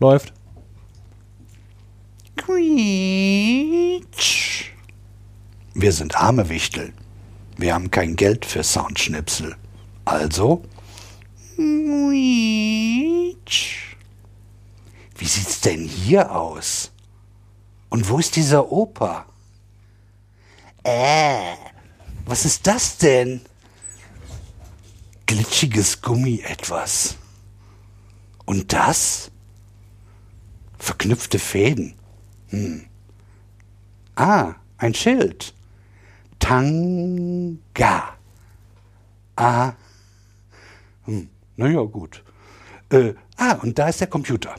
Läuft. 0.00 0.32
Quietsch. 2.36 3.84
Wir 5.74 5.92
sind 5.92 6.16
arme 6.16 6.48
Wichtel. 6.48 6.92
Wir 7.56 7.74
haben 7.74 7.90
kein 7.90 8.16
Geld 8.16 8.44
für 8.44 8.62
Soundschnipsel. 8.64 9.56
Also. 10.04 10.62
Quietsch. 11.56 12.94
Wie 15.16 15.26
sieht's 15.26 15.60
denn 15.60 15.84
hier 15.86 16.34
aus? 16.34 16.90
Und 17.88 18.08
wo 18.08 18.18
ist 18.18 18.34
dieser 18.36 18.72
Opa? 18.72 19.26
Äh, 20.82 21.54
was 22.26 22.44
ist 22.44 22.66
das 22.66 22.98
denn? 22.98 23.40
Glitschiges 25.26 26.02
Gummi 26.02 26.42
etwas. 26.44 27.16
Und 28.44 28.72
das? 28.72 29.30
Verknüpfte 30.84 31.38
Fäden. 31.38 31.94
Hm. 32.48 32.84
Ah, 34.16 34.56
ein 34.76 34.92
Schild. 34.92 35.54
Tanga. 36.38 38.18
Ah. 39.34 39.72
Hm. 41.04 41.30
Naja, 41.56 41.80
gut. 41.80 42.22
Äh, 42.90 43.14
ah, 43.38 43.54
und 43.62 43.78
da 43.78 43.88
ist 43.88 44.02
der 44.02 44.08
Computer. 44.08 44.56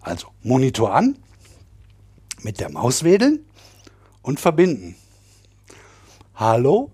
Also 0.00 0.26
Monitor 0.42 0.92
an, 0.92 1.16
mit 2.42 2.58
der 2.58 2.72
Maus 2.72 3.04
wedeln 3.04 3.46
und 4.22 4.40
verbinden. 4.40 4.96
Hallo? 6.34 6.90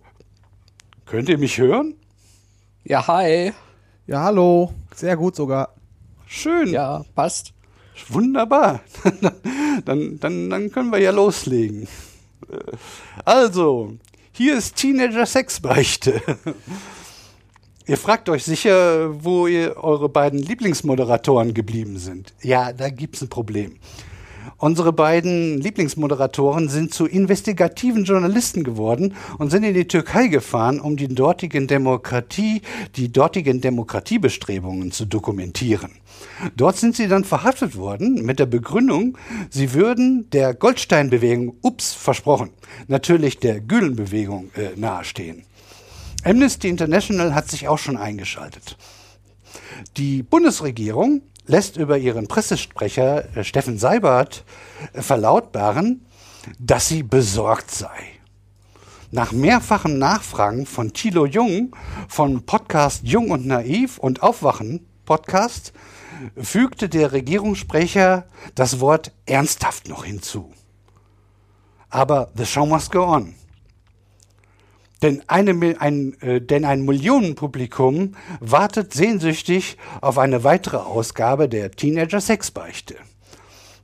Könnt 1.06 1.30
ihr 1.30 1.38
mich 1.38 1.56
hören? 1.56 1.94
Ja, 2.84 3.06
hi. 3.06 3.54
Ja, 4.06 4.24
hallo. 4.24 4.74
Sehr 4.94 5.16
gut 5.16 5.36
sogar. 5.36 5.74
Schön. 6.26 6.68
Ja, 6.68 7.06
passt. 7.14 7.54
Wunderbar. 8.08 8.80
dann, 9.84 10.18
dann, 10.20 10.50
dann 10.50 10.70
können 10.70 10.90
wir 10.90 11.00
ja 11.00 11.10
loslegen. 11.10 11.88
Also, 13.24 13.94
hier 14.32 14.56
ist 14.56 14.76
Teenager 14.76 15.26
Sexbeichte. 15.26 16.22
Ihr 17.88 17.96
fragt 17.96 18.28
euch 18.28 18.44
sicher, 18.44 19.24
wo 19.24 19.46
ihr 19.46 19.78
eure 19.78 20.10
beiden 20.10 20.38
Lieblingsmoderatoren 20.38 21.54
geblieben 21.54 21.98
sind. 21.98 22.34
Ja, 22.42 22.70
da 22.74 22.90
gibt's 22.90 23.22
ein 23.22 23.30
Problem. 23.30 23.78
Unsere 24.56 24.92
beiden 24.92 25.60
Lieblingsmoderatoren 25.60 26.68
sind 26.68 26.94
zu 26.94 27.06
investigativen 27.06 28.04
Journalisten 28.04 28.64
geworden 28.64 29.14
und 29.38 29.50
sind 29.50 29.64
in 29.64 29.74
die 29.74 29.88
Türkei 29.88 30.28
gefahren, 30.28 30.80
um 30.80 30.96
die 30.96 31.08
dortigen 31.08 31.66
Demokratie, 31.66 32.62
die 32.96 33.12
dortigen 33.12 33.60
Demokratiebestrebungen 33.60 34.90
zu 34.92 35.04
dokumentieren. 35.04 35.92
Dort 36.56 36.76
sind 36.76 36.96
sie 36.96 37.08
dann 37.08 37.24
verhaftet 37.24 37.76
worden 37.76 38.24
mit 38.24 38.38
der 38.38 38.46
Begründung, 38.46 39.16
sie 39.50 39.72
würden 39.72 40.28
der 40.30 40.54
Goldsteinbewegung, 40.54 41.56
ups, 41.62 41.94
versprochen, 41.94 42.50
natürlich 42.86 43.38
der 43.38 43.60
Gülenbewegung 43.60 44.50
äh, 44.54 44.78
nahestehen. 44.78 45.44
Amnesty 46.24 46.68
International 46.68 47.34
hat 47.34 47.48
sich 47.48 47.68
auch 47.68 47.78
schon 47.78 47.96
eingeschaltet. 47.96 48.76
Die 49.96 50.22
Bundesregierung 50.22 51.22
lässt 51.48 51.76
über 51.76 51.98
ihren 51.98 52.28
Pressesprecher 52.28 53.36
äh, 53.36 53.42
Steffen 53.42 53.78
Seibert 53.78 54.44
äh, 54.92 55.02
verlautbaren, 55.02 56.06
dass 56.58 56.88
sie 56.88 57.02
besorgt 57.02 57.70
sei. 57.70 57.98
Nach 59.10 59.32
mehrfachen 59.32 59.98
Nachfragen 59.98 60.66
von 60.66 60.92
Thilo 60.92 61.26
Jung 61.26 61.74
von 62.08 62.44
Podcast 62.44 63.02
Jung 63.04 63.30
und 63.30 63.46
Naiv 63.46 63.98
und 63.98 64.22
Aufwachen 64.22 64.86
Podcast 65.06 65.72
fügte 66.36 66.90
der 66.90 67.12
Regierungssprecher 67.12 68.26
das 68.54 68.80
Wort 68.80 69.12
ernsthaft 69.24 69.88
noch 69.88 70.04
hinzu. 70.04 70.52
Aber 71.88 72.30
the 72.36 72.44
show 72.44 72.66
must 72.66 72.92
go 72.92 73.04
on. 73.04 73.34
Denn, 75.02 75.22
eine, 75.28 75.76
ein, 75.80 76.20
äh, 76.20 76.40
denn 76.40 76.64
ein 76.64 76.84
Millionenpublikum 76.84 78.16
wartet 78.40 78.92
sehnsüchtig 78.92 79.76
auf 80.00 80.18
eine 80.18 80.42
weitere 80.42 80.78
Ausgabe 80.78 81.48
der 81.48 81.70
Teenager 81.70 82.20
Sexbeichte. 82.20 82.96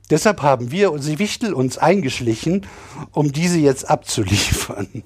Deshalb 0.09 0.41
haben 0.41 0.71
wir, 0.71 0.95
Sie 0.99 1.17
Wichtel, 1.17 1.53
uns 1.53 1.77
eingeschlichen, 1.77 2.65
um 3.11 3.31
diese 3.31 3.57
jetzt 3.57 3.89
abzuliefern. 3.89 5.03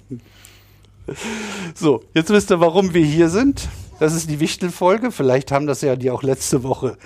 So, 1.73 2.03
jetzt 2.13 2.29
wisst 2.29 2.51
ihr, 2.51 2.59
warum 2.59 2.93
wir 2.93 3.03
hier 3.03 3.29
sind. 3.29 3.67
Das 3.99 4.13
ist 4.13 4.29
die 4.29 4.39
Wichtel-Folge. 4.39 5.11
Vielleicht 5.11 5.51
haben 5.51 5.65
das 5.65 5.81
ja 5.81 5.95
die 5.95 6.11
auch 6.11 6.21
letzte 6.21 6.63
Woche 6.63 6.97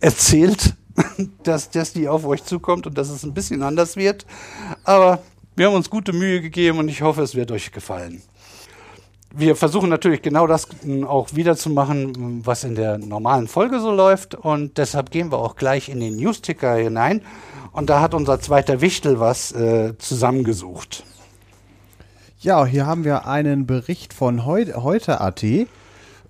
erzählt, 0.00 0.74
dass, 1.44 1.70
dass 1.70 1.92
die 1.92 2.08
auf 2.08 2.24
euch 2.24 2.42
zukommt 2.44 2.86
und 2.86 2.98
dass 2.98 3.08
es 3.08 3.22
ein 3.22 3.34
bisschen 3.34 3.62
anders 3.62 3.96
wird. 3.96 4.26
Aber 4.82 5.22
wir 5.54 5.66
haben 5.66 5.74
uns 5.74 5.90
gute 5.90 6.12
Mühe 6.12 6.40
gegeben 6.40 6.78
und 6.78 6.88
ich 6.88 7.02
hoffe, 7.02 7.22
es 7.22 7.34
wird 7.34 7.52
euch 7.52 7.70
gefallen 7.70 8.22
wir 9.34 9.56
versuchen 9.56 9.88
natürlich 9.88 10.22
genau 10.22 10.46
das 10.46 10.68
auch 11.06 11.34
wiederzumachen, 11.34 12.44
was 12.44 12.64
in 12.64 12.74
der 12.74 12.98
normalen 12.98 13.48
Folge 13.48 13.80
so 13.80 13.90
läuft. 13.90 14.34
Und 14.34 14.78
deshalb 14.78 15.10
gehen 15.10 15.32
wir 15.32 15.38
auch 15.38 15.56
gleich 15.56 15.88
in 15.88 16.00
den 16.00 16.16
Newsticker 16.16 16.74
hinein. 16.74 17.22
Und 17.72 17.88
da 17.88 18.00
hat 18.00 18.14
unser 18.14 18.40
zweiter 18.40 18.80
Wichtel 18.80 19.18
was 19.18 19.52
äh, 19.52 19.96
zusammengesucht. 19.98 21.04
Ja, 22.40 22.66
hier 22.66 22.86
haben 22.86 23.04
wir 23.04 23.26
einen 23.26 23.66
Bericht 23.66 24.12
von 24.12 24.44
heu 24.44 24.64
heute.at. 24.74 25.44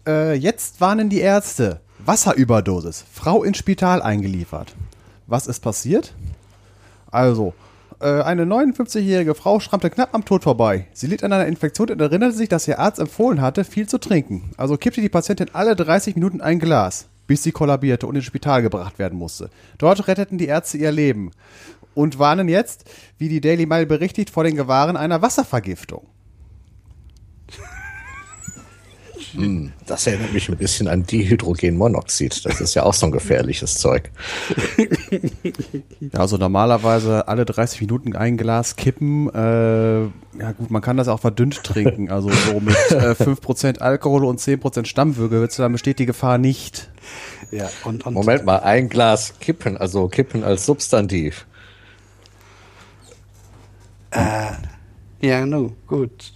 Äh, 0.07 0.35
jetzt 0.35 0.81
warnen 0.81 1.09
die 1.09 1.21
Ärzte. 1.21 1.81
Wasserüberdosis. 2.05 3.05
Frau 3.13 3.43
ins 3.45 3.59
Spital 3.59 4.03
eingeliefert. 4.03 4.75
Was 5.27 5.47
ist 5.47 5.61
passiert? 5.61 6.15
Also, 7.11 7.55
eine 8.03 8.45
59-jährige 8.45 9.35
Frau 9.35 9.61
schrammte 9.61 9.89
knapp 9.91 10.15
am 10.15 10.25
Tod 10.25 10.43
vorbei. 10.43 10.87
Sie 10.93 11.07
litt 11.07 11.23
an 11.23 11.33
einer 11.33 11.47
Infektion 11.47 11.91
und 11.91 12.01
erinnerte 12.01 12.37
sich, 12.37 12.49
dass 12.49 12.67
ihr 12.67 12.79
Arzt 12.79 12.99
empfohlen 12.99 13.41
hatte, 13.41 13.65
viel 13.65 13.89
zu 13.89 13.99
trinken. 13.99 14.51
Also 14.57 14.77
kippte 14.77 15.01
die 15.01 15.09
Patientin 15.09 15.51
alle 15.53 15.77
30 15.77 16.17
Minuten 16.17 16.41
ein 16.41 16.59
Glas, 16.59 17.07
bis 17.27 17.43
sie 17.43 17.53
kollabierte 17.53 18.07
und 18.07 18.17
ins 18.17 18.25
Spital 18.25 18.63
gebracht 18.63 18.99
werden 18.99 19.19
musste. 19.19 19.51
Dort 19.79 20.09
retteten 20.09 20.39
die 20.39 20.47
Ärzte 20.47 20.79
ihr 20.79 20.91
Leben 20.91 21.31
und 21.95 22.19
warnen 22.19 22.49
jetzt, 22.49 22.85
wie 23.19 23.29
die 23.29 23.41
Daily 23.41 23.67
Mail 23.67 23.87
berichtet, 23.87 24.31
vor 24.31 24.45
den 24.45 24.57
Gewahren 24.57 24.97
einer 24.97 25.23
Wasservergiftung. 25.23 26.07
Hm, 29.35 29.73
das 29.87 30.07
erinnert 30.07 30.33
mich 30.33 30.49
ein 30.49 30.57
bisschen 30.57 30.89
an 30.89 31.05
Dihydrogenmonoxid. 31.05 32.45
Das 32.45 32.61
ist 32.61 32.75
ja 32.75 32.83
auch 32.83 32.93
so 32.93 33.07
ein 33.07 33.13
gefährliches 33.13 33.75
Zeug. 33.79 34.11
Ja, 36.01 36.09
also 36.21 36.37
normalerweise 36.37 37.29
alle 37.29 37.45
30 37.45 37.81
Minuten 37.81 38.15
ein 38.15 38.37
Glas 38.37 38.77
kippen. 38.77 39.29
Äh, 39.35 40.03
ja 40.03 40.53
gut, 40.57 40.71
man 40.71 40.83
kann 40.83 40.97
das 40.97 41.09
auch 41.09 41.21
verdünnt 41.21 41.63
trinken. 41.65 42.11
Also 42.11 42.31
so 42.31 42.61
mit 42.61 42.77
äh, 42.91 43.13
5% 43.13 43.79
Alkohol 43.79 44.25
und 44.25 44.41
10% 44.41 44.85
Stammwürgewürze, 44.85 45.63
dann 45.63 45.73
besteht 45.73 45.99
die 45.99 46.07
Gefahr 46.07 46.39
nicht. 46.39 46.91
Ja, 47.51 47.71
und, 47.85 48.07
und 48.07 48.15
Moment 48.15 48.45
mal, 48.45 48.61
ein 48.61 48.89
Glas 48.89 49.39
kippen, 49.41 49.77
also 49.77 50.09
kippen 50.09 50.45
als 50.45 50.67
Substantiv. 50.67 51.47
Äh, 54.11 54.53
ja, 55.21 55.47
no, 55.47 55.73
gut. 55.87 56.33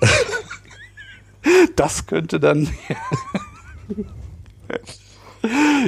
Das 1.74 2.06
könnte 2.06 2.38
dann. 2.40 2.68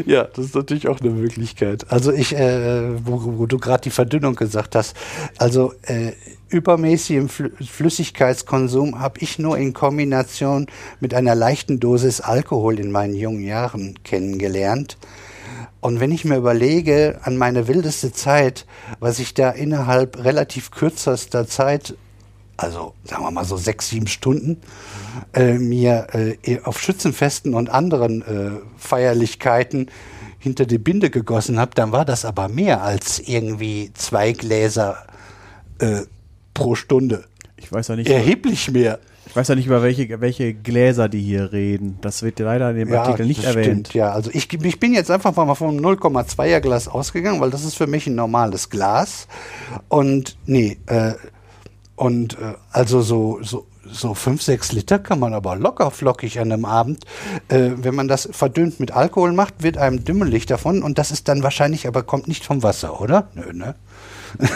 ja, 0.07 0.25
das 0.25 0.47
ist 0.47 0.55
natürlich 0.55 0.89
auch 0.89 1.01
eine 1.01 1.11
Möglichkeit. 1.11 1.91
Also 1.91 2.13
ich, 2.13 2.35
äh, 2.35 3.07
wo, 3.07 3.39
wo 3.39 3.47
du 3.47 3.59
gerade 3.59 3.83
die 3.83 3.91
Verdünnung 3.91 4.35
gesagt 4.35 4.75
hast, 4.75 4.97
also 5.39 5.73
äh, 5.83 6.13
übermäßigem 6.49 7.29
Fl 7.29 7.53
Flüssigkeitskonsum 7.61 9.01
habe 9.01 9.21
ich 9.21 9.39
nur 9.39 9.59
in 9.59 9.73
Kombination 9.73 10.67
mit 11.01 11.15
einer 11.15 11.35
leichten 11.35 11.81
Dosis 11.81 12.21
Alkohol 12.21 12.79
in 12.79 12.91
meinen 12.91 13.15
jungen 13.15 13.43
Jahren 13.43 14.03
kennengelernt. 14.03 14.97
Und 15.81 16.01
wenn 16.01 16.11
ich 16.11 16.25
mir 16.25 16.37
überlege 16.37 17.21
an 17.23 17.37
meine 17.37 17.69
wildeste 17.69 18.13
Zeit, 18.13 18.67
was 18.99 19.21
ich 19.21 19.35
da 19.35 19.51
innerhalb 19.51 20.25
relativ 20.25 20.71
kürzester 20.73 21.47
Zeit 21.47 21.95
also 22.59 22.95
sagen 23.05 23.23
wir 23.23 23.31
mal 23.31 23.45
so 23.45 23.57
sechs, 23.57 23.89
sieben 23.89 24.09
Stunden, 24.09 24.59
äh, 25.33 25.55
mir 25.55 26.09
äh, 26.13 26.61
auf 26.65 26.81
Schützenfesten 26.81 27.55
und 27.55 27.71
anderen 27.71 28.23
äh, 28.23 28.61
Feierlichkeiten 28.77 29.89
hinter 30.39 30.67
die 30.67 30.79
Binde 30.79 31.09
gegossen 31.11 31.59
habe, 31.59 31.71
dann 31.75 31.93
war 31.93 32.05
das 32.05 32.25
aber 32.25 32.49
mehr 32.49 32.83
als 32.83 33.21
irgendwie 33.21 33.93
zwei 33.95 34.33
Gläser 34.33 34.99
äh, 35.79 36.03
pro 36.53 36.75
Stunde. 36.75 37.25
Ich 37.57 37.73
weiß 37.73 37.89
ja 37.89 37.97
nicht. 37.97 38.11
Erheblich 38.11 38.71
mehr. 38.71 38.99
Ich 39.27 39.37
weiß 39.37 39.49
ja 39.49 39.55
nicht, 39.55 39.67
über 39.67 39.83
welche, 39.83 40.21
welche 40.21 40.55
Gläser 40.55 41.09
die 41.09 41.21
hier 41.21 41.53
reden. 41.53 41.99
Das 42.01 42.23
wird 42.23 42.39
leider 42.39 42.71
in 42.71 42.77
dem 42.77 42.89
ja, 42.89 43.03
Artikel 43.03 43.27
nicht 43.27 43.45
erwähnt. 43.45 43.89
Stimmt, 43.89 43.95
ja, 43.95 44.11
also 44.11 44.31
ich, 44.33 44.53
ich 44.53 44.81
bin 44.81 44.95
jetzt 44.95 45.11
einfach 45.11 45.35
mal 45.35 45.55
vom 45.55 45.77
0,2er 45.77 46.61
Glas 46.61 46.89
ausgegangen, 46.89 47.41
weil 47.41 47.51
das 47.51 47.65
ist 47.65 47.75
für 47.75 47.87
mich 47.87 48.07
ein 48.07 48.15
normales 48.15 48.71
Glas. 48.71 49.29
Und 49.89 50.39
nee, 50.47 50.79
äh, 50.87 51.13
und 51.99 52.39
äh, 52.39 52.55
also 52.71 53.03
so, 53.03 53.41
so, 53.43 53.67
so 53.91 54.15
fünf, 54.15 54.43
sechs 54.43 54.73
Liter 54.73 54.99
kann 54.99 55.19
man 55.19 55.35
aber 55.35 55.57
locker 55.57 55.91
flockig 55.91 56.39
an 56.39 56.53
einem 56.53 56.65
Abend. 56.65 57.05
Äh, 57.49 57.73
wenn 57.77 57.95
man 57.95 58.07
das 58.07 58.29
verdünnt 58.31 58.79
mit 58.79 58.93
Alkohol 58.93 59.33
macht, 59.33 59.63
wird 59.63 59.79
einem 59.79 60.05
dümmelig 60.05 60.47
davon 60.47 60.83
und 60.83 60.99
das 60.99 61.11
ist 61.11 61.29
dann 61.29 61.43
wahrscheinlich, 61.43 61.89
aber 61.89 62.05
kommt 62.05 62.29
nicht 62.29 62.45
vom 62.45 62.63
Wasser, 62.63 63.01
oder? 63.01 63.29
Nö, 63.35 63.53
ne? 63.53 63.75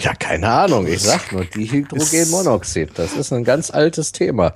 Ja, 0.00 0.14
keine 0.14 0.48
Ahnung. 0.48 0.86
Ich 0.86 1.02
sag 1.02 1.30
nur 1.30 1.44
Dihydrogenmonoxid. 1.44 2.90
Das 2.94 3.12
ist 3.14 3.32
ein 3.34 3.44
ganz 3.44 3.70
altes 3.70 4.12
Thema. 4.12 4.54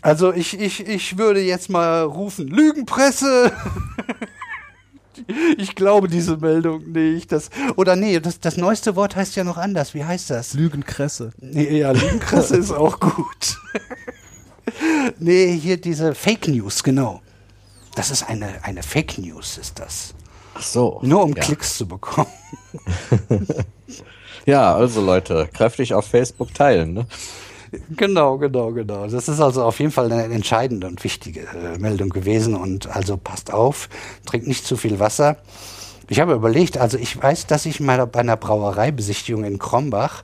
Also 0.00 0.32
ich, 0.32 0.58
ich, 0.58 0.86
ich 0.86 1.18
würde 1.18 1.40
jetzt 1.40 1.68
mal 1.68 2.04
rufen, 2.04 2.46
Lügenpresse! 2.46 3.52
Ich 5.58 5.74
glaube 5.74 6.08
diese 6.08 6.36
Meldung 6.36 6.92
nicht. 6.92 7.32
Das, 7.32 7.50
oder 7.76 7.96
nee, 7.96 8.20
das, 8.20 8.40
das 8.40 8.56
neueste 8.56 8.96
Wort 8.96 9.16
heißt 9.16 9.36
ja 9.36 9.44
noch 9.44 9.56
anders. 9.56 9.94
Wie 9.94 10.04
heißt 10.04 10.30
das? 10.30 10.54
Lügenkresse. 10.54 11.32
Nee, 11.38 11.78
ja, 11.78 11.92
Lügenkresse 11.92 12.56
ist 12.58 12.72
auch 12.72 13.00
gut. 13.00 13.56
nee, 15.18 15.56
hier 15.56 15.76
diese 15.76 16.14
Fake 16.14 16.48
News, 16.48 16.82
genau. 16.82 17.22
Das 17.94 18.10
ist 18.10 18.28
eine, 18.28 18.62
eine 18.62 18.82
Fake 18.82 19.18
News, 19.18 19.58
ist 19.58 19.78
das. 19.78 20.14
Ach 20.54 20.62
so. 20.62 21.00
Nur 21.02 21.22
um 21.24 21.32
ja. 21.32 21.42
Klicks 21.42 21.76
zu 21.76 21.86
bekommen. 21.86 22.30
Ja, 24.46 24.76
also 24.76 25.00
Leute, 25.00 25.48
kräftig 25.52 25.92
auf 25.92 26.06
Facebook 26.06 26.54
teilen. 26.54 26.94
Ne? 26.94 27.06
Genau, 27.96 28.38
genau, 28.38 28.72
genau. 28.72 29.06
Das 29.06 29.28
ist 29.28 29.40
also 29.40 29.64
auf 29.64 29.78
jeden 29.80 29.92
Fall 29.92 30.10
eine 30.12 30.32
entscheidende 30.34 30.86
und 30.86 31.02
wichtige 31.04 31.40
äh, 31.40 31.78
Meldung 31.78 32.10
gewesen. 32.10 32.54
Und 32.54 32.86
also 32.88 33.16
passt 33.16 33.52
auf, 33.52 33.88
trinkt 34.24 34.46
nicht 34.46 34.66
zu 34.66 34.76
viel 34.76 34.98
Wasser. 34.98 35.36
Ich 36.08 36.20
habe 36.20 36.34
überlegt, 36.34 36.78
also 36.78 36.98
ich 36.98 37.20
weiß, 37.20 37.46
dass 37.46 37.66
ich 37.66 37.80
mal 37.80 38.06
bei 38.06 38.20
einer 38.20 38.36
Brauereibesichtigung 38.36 39.44
in 39.44 39.58
Krombach, 39.58 40.22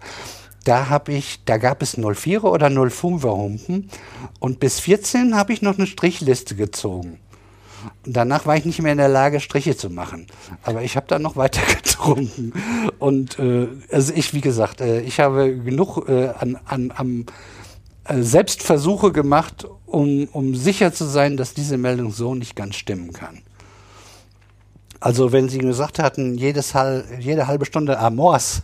da 0.65 0.89
habe 0.89 1.13
ich, 1.13 1.45
da 1.45 1.57
gab 1.57 1.83
es 1.83 1.99
04er 1.99 2.45
oder 2.45 2.69
05er 2.69 3.37
Humpen 3.37 3.91
und 4.39 4.61
bis 4.61 4.79
14 4.79 5.35
habe 5.35 5.53
ich 5.53 5.61
noch 5.61 5.77
eine 5.77 5.89
Strichliste 5.89 6.55
gezogen. 6.55 7.19
Danach 8.05 8.47
war 8.47 8.57
ich 8.57 8.65
nicht 8.65 8.83
mehr 8.83 8.93
in 8.93 8.99
der 8.99 9.09
Lage, 9.09 9.41
Striche 9.41 9.77
zu 9.77 9.91
machen. 9.91 10.27
Aber 10.63 10.83
ich 10.83 10.97
habe 10.97 11.07
dann 11.09 11.23
noch 11.23 11.37
weiter 11.37 11.63
getrunken. 11.75 12.53
Und 12.99 13.39
äh, 13.39 13.69
also 13.91 14.13
ich, 14.15 14.35
wie 14.35 14.41
gesagt, 14.41 14.81
äh, 14.81 15.01
ich 15.01 15.21
habe 15.21 15.57
genug 15.57 16.09
äh, 16.09 16.29
an, 16.29 16.59
an, 16.65 16.93
am 16.95 17.27
äh, 18.05 18.23
Selbstversuche 18.23 19.13
gemacht, 19.13 19.67
um, 19.87 20.29
um 20.33 20.55
sicher 20.55 20.93
zu 20.93 21.05
sein, 21.05 21.37
dass 21.37 21.55
diese 21.55 21.77
Meldung 21.77 22.13
so 22.13 22.35
nicht 22.35 22.57
ganz 22.57 22.77
stimmen 22.77 23.13
kann. 23.13 23.43
Also 25.01 25.33
wenn 25.33 25.49
Sie 25.49 25.59
gesagt 25.59 25.99
hatten, 25.99 26.37
jedes 26.37 26.75
jede 27.19 27.49
halbe 27.49 27.65
Stunde 27.65 27.99
Amors, 27.99 28.63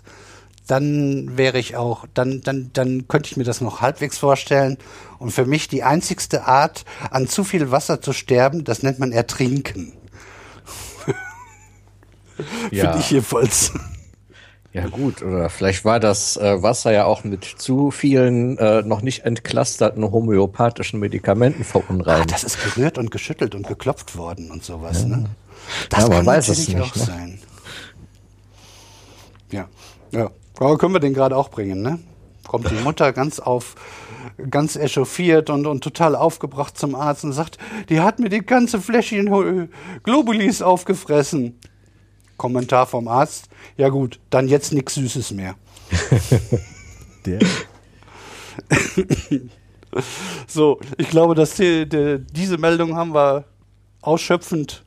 dann 0.69 1.37
wäre 1.37 1.59
ich 1.59 1.75
auch, 1.77 2.07
dann, 2.15 2.41
dann, 2.43 2.71
dann 2.73 3.09
könnte 3.09 3.31
ich 3.31 3.37
mir 3.37 3.45
das 3.45 3.61
noch 3.61 3.81
halbwegs 3.81 4.19
vorstellen. 4.19 4.79
Und 5.19 5.33
für 5.33 5.45
mich 5.47 5.67
die 5.69 5.83
einzigste 5.83 6.45
Art, 6.47 6.85
an 7.11 7.27
zu 7.27 7.43
viel 7.43 7.71
Wasser 7.73 8.01
zu 8.01 8.13
sterben, 8.13 8.63
das 8.65 8.83
nennt 8.85 8.99
man 9.01 9.11
Ertrinken. 9.13 9.95
Finde 12.71 12.99
ich 12.99 13.11
jedenfalls. 13.11 13.73
Ja 14.73 14.87
gut, 14.87 15.23
oder 15.23 15.49
vielleicht 15.49 15.85
war 15.87 15.99
das 15.99 16.37
äh, 16.37 16.63
Wasser 16.63 16.93
ja 16.93 17.07
auch 17.07 17.25
mit 17.25 17.45
zu 17.45 17.91
vielen 17.91 18.59
äh, 18.59 18.83
noch 18.83 19.01
nicht 19.01 19.25
entclusterten 19.25 20.05
homöopathischen 20.05 21.01
Medikamenten 21.01 21.63
Ah, 21.63 21.65
verunreinigt. 21.65 22.31
das 22.33 22.45
ist 22.45 22.63
gerührt 22.63 22.99
und 22.99 23.11
geschüttelt 23.11 23.55
und 23.55 23.67
geklopft 23.67 24.17
worden 24.17 24.51
und 24.51 24.63
sowas. 24.63 25.05
Ne? 25.07 25.25
Das 25.89 26.03
Ja, 26.03 26.09
man 26.09 26.19
kann 26.19 26.27
weiß 26.27 26.49
es 26.49 26.69
natürlich 26.69 26.75
nicht, 26.77 26.93
auch 26.93 26.97
ne? 26.97 27.03
sein. 27.03 27.41
Ja, 29.51 29.69
ja. 30.13 30.31
Aber 30.59 30.79
können 30.79 30.95
wir 30.95 31.01
den 31.01 31.15
gerade 31.15 31.37
auch 31.37 31.51
bringen, 31.51 31.83
ne? 31.83 31.99
Kommt 32.47 32.71
die 32.71 32.83
Mutter 32.83 33.13
ganz 33.13 33.41
auf, 33.41 33.75
ganz 34.51 34.75
echauffiert 34.77 35.51
und, 35.51 35.67
und 35.67 35.85
total 35.85 36.17
aufgebracht 36.17 36.79
zum 36.79 36.95
Arzt 36.95 37.25
und 37.25 37.33
sagt, 37.33 37.59
die 37.91 38.01
hat 38.01 38.19
mir 38.19 38.31
die 38.31 38.41
ganze 38.41 38.81
Fläschchen 38.81 39.69
Globulis 40.03 40.63
aufgefressen. 40.63 41.59
Kommentar 42.39 42.87
vom 42.87 43.07
Arzt, 43.09 43.49
ja 43.77 43.89
gut, 43.91 44.19
dann 44.31 44.49
jetzt 44.49 44.73
nichts 44.73 44.95
Süßes 44.95 45.33
mehr. 45.33 45.57
Der. 47.27 47.41
So, 50.47 50.79
ich 50.99 51.09
glaube, 51.09 51.35
dass 51.35 51.55
die, 51.55 51.89
die, 51.89 52.19
diese 52.33 52.59
Meldung 52.59 52.95
haben 52.95 53.15
wir 53.15 53.45
ausschöpfend 54.03 54.85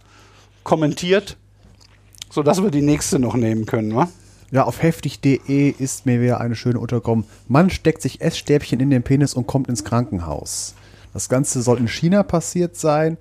kommentiert, 0.64 1.38
sodass 2.30 2.62
wir 2.62 2.70
die 2.70 2.84
nächste 2.84 3.18
noch 3.18 3.36
nehmen 3.36 3.66
können, 3.66 3.96
wa? 3.96 4.08
Ja, 4.52 4.64
auf 4.66 4.82
heftig.de 4.84 5.70
ist 5.70 6.06
mir 6.06 6.22
wieder 6.22 6.42
eine 6.42 6.56
schöne 6.56 6.80
untergekommen. 6.80 7.26
Mann 7.48 7.70
steckt 7.70 8.02
sich 8.02 8.20
Essstäbchen 8.22 8.80
in 8.82 8.90
den 8.90 9.02
Penis 9.04 9.34
und 9.34 9.48
kommt 9.48 9.70
ins 9.70 9.84
Krankenhaus. 9.86 10.76
Das 11.14 11.30
Ganze 11.30 11.62
soll 11.62 11.78
in 11.78 11.88
China 11.88 12.24
passiert 12.24 12.76
sein. 12.76 13.18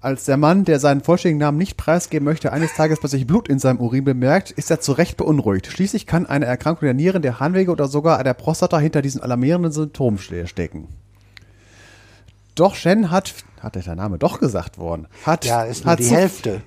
Als 0.00 0.24
der 0.24 0.36
Mann, 0.36 0.64
der 0.64 0.80
seinen 0.80 1.00
vollständigen 1.00 1.38
Namen 1.38 1.58
nicht 1.58 1.76
preisgeben 1.76 2.24
möchte, 2.24 2.52
eines 2.52 2.74
Tages 2.74 2.98
plötzlich 2.98 3.24
Blut 3.28 3.48
in 3.48 3.60
seinem 3.60 3.78
Urin 3.78 4.02
bemerkt, 4.02 4.50
ist 4.50 4.68
er 4.72 4.80
zu 4.80 4.90
Recht 4.90 5.16
beunruhigt. 5.16 5.68
Schließlich 5.68 6.08
kann 6.08 6.26
eine 6.26 6.46
Erkrankung 6.46 6.86
der 6.86 6.94
Nieren, 6.94 7.22
der 7.22 7.38
Harnwege 7.38 7.70
oder 7.70 7.86
sogar 7.86 8.22
der 8.24 8.34
Prostata 8.34 8.80
hinter 8.80 9.00
diesen 9.02 9.22
alarmierenden 9.22 9.70
Symptomen 9.70 10.18
ste- 10.18 10.48
stecken. 10.48 10.88
Doch 12.56 12.74
Shen 12.74 13.10
hat, 13.12 13.32
hat 13.60 13.76
der 13.76 13.94
Name 13.94 14.18
doch 14.18 14.40
gesagt 14.40 14.76
worden, 14.78 15.06
hat, 15.24 15.44
Ja, 15.44 15.62
ist 15.62 15.84
nur 15.84 15.92
hat 15.92 16.00
die 16.00 16.04
zu- 16.08 16.16
Hälfte. 16.16 16.60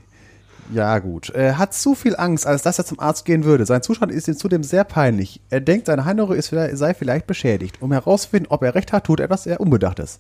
Ja, 0.74 1.00
gut. 1.00 1.30
Er 1.30 1.58
hat 1.58 1.74
zu 1.74 1.96
viel 1.96 2.16
Angst, 2.16 2.48
als 2.48 2.64
dass 2.64 2.78
er 2.80 2.86
zum 2.86 3.00
Arzt 3.00 3.26
gehen 3.26 3.44
würde. 3.44 3.66
Sein 3.66 3.82
Zustand 3.84 4.12
ist 4.12 4.28
ihm 4.28 4.36
zudem 4.38 4.64
sehr 4.64 4.84
peinlich. 4.84 5.42
Er 5.50 5.62
denkt, 5.62 5.86
seine 5.88 6.06
Harnröhre 6.06 6.42
sei 6.76 6.94
vielleicht 6.94 7.28
beschädigt. 7.28 7.82
Um 7.82 7.92
herauszufinden, 7.92 8.52
ob 8.52 8.64
er 8.64 8.76
recht 8.76 8.92
hat, 8.92 9.06
tut 9.06 9.20
etwas 9.20 9.44
sehr 9.44 9.60
Unbedachtes. 9.60 10.20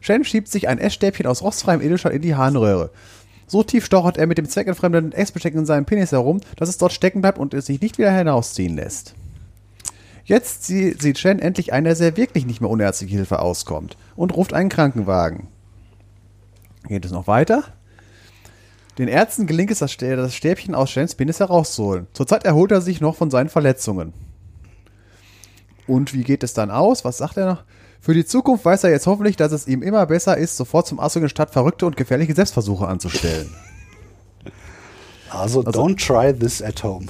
Shen 0.00 0.24
schiebt 0.24 0.48
sich 0.48 0.68
ein 0.68 0.78
Essstäbchen 0.78 1.26
aus 1.26 1.42
rostfreiem 1.42 1.80
Edelstahl 1.80 2.12
in 2.12 2.22
die 2.22 2.34
Harnröhre. 2.36 2.90
So 3.46 3.62
tief 3.62 3.86
stochert 3.86 4.18
er 4.18 4.26
mit 4.26 4.36
dem 4.38 4.48
zweckentfremden 4.48 5.12
Essbesteck 5.12 5.54
in 5.54 5.64
seinem 5.64 5.86
Penis 5.86 6.12
herum, 6.12 6.40
dass 6.56 6.68
es 6.68 6.76
dort 6.78 6.92
stecken 6.92 7.22
bleibt 7.22 7.38
und 7.38 7.54
es 7.54 7.66
sich 7.66 7.80
nicht 7.80 7.96
wieder 7.98 8.12
hinausziehen 8.12 8.76
lässt. 8.76 9.14
Jetzt 10.24 10.64
sie- 10.66 10.94
sieht 11.00 11.18
Shen 11.18 11.38
endlich 11.38 11.72
einen, 11.72 11.84
der 11.84 11.96
sehr 11.96 12.18
wirklich 12.18 12.44
nicht 12.44 12.60
mehr 12.60 12.68
ohne 12.68 12.82
ärztliche 12.82 13.16
Hilfe 13.16 13.38
auskommt 13.38 13.96
und 14.16 14.36
ruft 14.36 14.52
einen 14.52 14.68
Krankenwagen. 14.68 15.46
Geht 16.86 17.06
es 17.06 17.10
noch 17.12 17.26
weiter? 17.26 17.64
Den 18.98 19.08
Ärzten 19.08 19.46
gelingt 19.46 19.70
es, 19.70 19.78
das 19.78 19.92
Stä- 19.92 20.16
das 20.16 20.34
Stäbchen 20.34 20.74
aus 20.74 20.90
Shens 20.90 21.14
Penis 21.14 21.38
herauszuholen. 21.40 22.08
Zurzeit 22.12 22.44
erholt 22.44 22.72
er 22.72 22.80
sich 22.80 23.00
noch 23.00 23.14
von 23.14 23.30
seinen 23.30 23.48
Verletzungen. 23.48 24.12
Und 25.86 26.12
wie 26.14 26.24
geht 26.24 26.42
es 26.42 26.52
dann 26.52 26.70
aus? 26.70 27.04
Was 27.04 27.18
sagt 27.18 27.36
er 27.36 27.46
noch? 27.46 27.64
Für 28.00 28.14
die 28.14 28.24
Zukunft 28.24 28.64
weiß 28.64 28.84
er 28.84 28.90
jetzt 28.90 29.06
hoffentlich, 29.06 29.36
dass 29.36 29.52
es 29.52 29.66
ihm 29.66 29.82
immer 29.82 30.04
besser 30.06 30.36
ist, 30.36 30.56
sofort 30.56 30.86
zum 30.86 30.98
gehen, 31.00 31.28
statt 31.28 31.50
verrückte 31.50 31.86
und 31.86 31.96
gefährliche 31.96 32.34
Selbstversuche 32.34 32.86
anzustellen. 32.86 33.48
Also, 35.30 35.60
don't 35.62 35.96
try 36.04 36.32
this 36.36 36.62
at 36.62 36.82
home. 36.82 37.06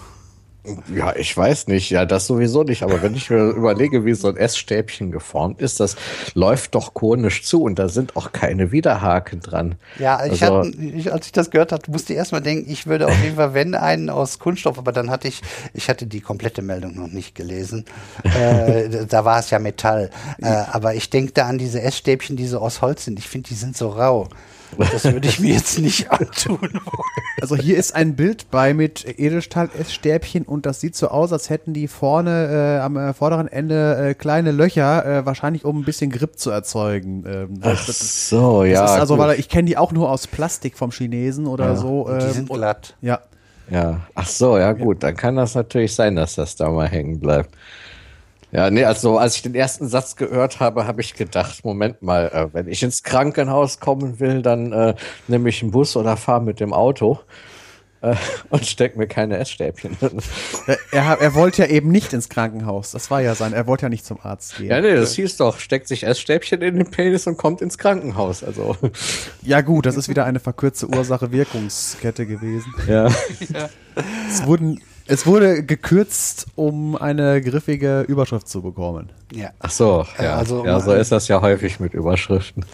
Ja, 0.95 1.15
ich 1.17 1.37
weiß 1.37 1.69
nicht. 1.69 1.91
Ja, 1.91 2.05
das 2.07 2.27
sowieso 2.27 2.63
nicht. 2.63 2.83
Aber 2.83 3.03
wenn 3.03 3.15
ich 3.15 3.31
mir 3.31 3.39
überlege, 3.51 4.05
wie 4.05 4.15
so 4.15 4.29
ein 4.29 4.37
Essstäbchen 4.37 5.11
geformt 5.13 5.61
ist, 5.61 5.81
das 5.81 5.97
läuft 6.35 6.75
doch 6.75 6.95
konisch 6.95 7.43
zu 7.45 7.63
und 7.63 7.79
da 7.79 7.89
sind 7.89 8.17
auch 8.17 8.33
keine 8.33 8.73
Widerhaken 8.73 9.41
dran. 9.41 9.75
Ja, 9.99 10.25
ich 10.25 10.43
Also- 10.43 10.59
hatte, 10.69 10.77
ich, 10.79 11.13
als 11.13 11.27
ich 11.27 11.33
das 11.33 11.51
gehört 11.51 11.73
hatte, 11.73 11.91
musste 11.91 12.13
ich 12.13 12.19
erstmal 12.19 12.43
denken, 12.43 12.71
ich 12.71 12.87
würde 12.87 13.07
auf 13.07 13.23
jeden 13.23 13.37
Fall, 13.37 13.55
wenn 13.55 13.75
einen 13.75 14.11
aus 14.11 14.39
Kunststoff, 14.39 14.79
aber 14.79 14.93
dann 14.93 15.11
hatte 15.11 15.29
ich, 15.29 15.43
ich 15.75 15.89
hatte 15.89 16.07
die 16.07 16.21
komplette 16.21 16.63
Meldung 16.63 16.95
noch 16.97 17.09
nicht 17.09 17.35
gelesen. 17.35 17.85
Äh, 18.39 19.07
da 19.07 19.25
war 19.25 19.39
es 19.41 19.51
ja 19.51 19.59
Metall. 19.59 20.11
Äh, 20.41 20.47
aber 20.47 20.95
ich 20.95 21.11
denke 21.11 21.33
da 21.33 21.47
an 21.47 21.59
diese 21.59 21.81
Essstäbchen, 21.83 22.37
die 22.37 22.47
so 22.47 22.59
aus 22.61 22.83
Holz 22.83 23.05
sind. 23.05 23.19
Ich 23.19 23.29
finde, 23.29 23.49
die 23.49 23.55
sind 23.55 23.77
so 23.77 23.89
rau. 23.89 24.29
Das 24.77 25.05
würde 25.05 25.27
ich 25.29 25.41
mir 25.41 25.55
jetzt 25.55 25.79
nicht 25.79 26.11
antun 26.13 26.59
wollen. 26.61 26.81
Also 27.41 27.57
hier 27.57 27.77
ist 27.79 27.95
ein 27.95 28.17
Bild 28.17 28.51
bei 28.51 28.75
mit 28.75 29.05
Edelstahl-Essstäbchen 29.19 30.45
und 30.45 30.67
das 30.67 30.81
sieht 30.81 30.97
so 30.97 31.09
aus, 31.09 31.33
als 31.33 31.51
hätten 31.51 31.73
die 31.73 31.89
vorne 31.89 32.77
äh, 32.79 32.81
am 32.81 32.97
äh, 32.97 33.15
vorderen 33.15 33.49
Ende 33.49 33.97
äh, 34.11 34.15
kleine 34.15 34.53
Löcher, 34.53 35.05
äh, 35.05 35.27
wahrscheinlich 35.27 35.65
um 35.65 35.81
ein 35.81 35.85
bisschen 35.85 36.11
Grip 36.11 36.39
zu 36.39 36.51
erzeugen. 36.51 37.25
Ähm, 37.27 37.61
das, 37.61 37.79
Ach 37.81 37.87
das, 37.87 38.29
so, 38.29 38.63
das 38.63 38.73
ja. 38.73 38.85
ist 38.85 38.91
also, 39.01 39.17
gut. 39.17 39.25
weil 39.27 39.39
ich 39.41 39.49
kenne 39.49 39.67
die 39.67 39.77
auch 39.77 39.93
nur 39.93 40.11
aus 40.11 40.27
Plastik 40.27 40.77
vom 40.77 40.91
Chinesen 40.91 41.47
oder 41.47 41.67
Ja. 41.69 41.77
so. 41.77 42.03
Und 42.03 42.21
die 42.23 42.27
ähm, 42.27 42.33
sind 42.33 42.49
glatt. 42.51 42.95
Ja, 43.01 43.21
Ja, 43.71 44.01
ach 44.15 44.27
so, 44.29 44.59
ja 44.59 44.73
gut, 44.73 45.03
dann 45.03 45.17
kann 45.17 45.37
das 45.37 45.55
natürlich 45.55 45.95
sein, 45.95 46.17
dass 46.17 46.35
das 46.35 46.57
da 46.57 46.71
mal 46.71 46.89
hängen 46.89 47.21
bleibt. 47.21 47.55
Ja, 48.51 48.71
nee, 48.71 48.85
also 48.85 49.19
als 49.19 49.37
ich 49.37 49.43
den 49.43 49.55
ersten 49.55 49.89
Satz 49.89 50.17
gehört 50.17 50.59
habe, 50.59 50.87
habe 50.87 51.01
ich 51.03 51.15
gedacht, 51.15 51.65
Moment 51.65 52.01
mal, 52.01 52.29
äh, 52.29 52.55
wenn 52.55 52.69
ich 52.69 52.83
ins 52.83 53.03
Krankenhaus 53.03 53.79
kommen 53.79 54.21
will, 54.21 54.41
dann 54.41 54.73
äh, 54.73 54.95
nehme 55.27 55.49
ich 55.51 55.63
einen 55.63 55.71
Bus 55.71 55.97
oder 55.97 56.17
fahre 56.17 56.43
mit 56.43 56.59
dem 56.59 56.73
Auto 56.73 57.21
äh, 58.01 58.15
und 58.51 58.65
steck 58.65 58.97
mir 58.97 59.07
keine 59.07 59.39
Essstäbchen. 59.39 59.97
er, 60.67 60.79
er, 60.93 61.21
er 61.21 61.35
wollte 61.35 61.63
ja 61.63 61.69
eben 61.69 61.91
nicht 61.91 62.13
ins 62.13 62.29
Krankenhaus. 62.29 62.93
Das 62.93 63.11
war 63.11 63.21
ja 63.21 63.35
sein. 63.35 63.53
Er 63.53 63.67
wollte 63.67 63.85
ja 63.85 63.89
nicht 63.89 64.07
zum 64.07 64.19
Arzt 64.23 64.57
gehen. 64.57 64.69
ja, 64.69 64.81
nee, 64.81 64.95
das 64.95 65.15
hieß 65.15 65.37
doch, 65.37 65.59
steckt 65.59 65.89
sich 65.89 66.05
Essstäbchen 66.05 66.63
in 66.63 66.77
den 66.77 66.91
Penis 66.91 67.27
und 67.27 67.37
kommt 67.37 67.61
ins 67.61 67.77
Krankenhaus. 67.77 68.43
Also, 68.43 68.77
Ja 69.43 69.61
gut, 69.61 69.87
das 69.87 69.97
ist 69.97 70.09
wieder 70.09 70.25
eine 70.25 70.41
verkürzte 70.41 70.89
Ursache-Wirkungskette 70.89 72.27
gewesen. 72.27 72.73
ja. 72.89 73.09
Es 74.29 74.47
wurden 74.47 74.81
Es 75.09 75.27
wurde 75.27 75.63
gekürzt, 75.65 76.47
um 76.55 76.95
eine 76.95 77.41
griffige 77.41 78.03
Überschrift 78.03 78.47
zu 78.49 78.61
bekommen. 78.63 79.11
Ja. 79.33 79.51
Ach 79.59 79.71
so, 79.71 80.07
Äh, 80.19 80.25
ja. 80.25 80.37
also, 80.37 80.65
ja, 80.65 80.79
so 80.81 80.93
äh, 80.93 81.01
ist 81.01 81.11
das 81.13 81.29
ja 81.29 81.41
häufig 81.41 81.81
mit 81.81 81.95
Überschriften. 81.95 82.65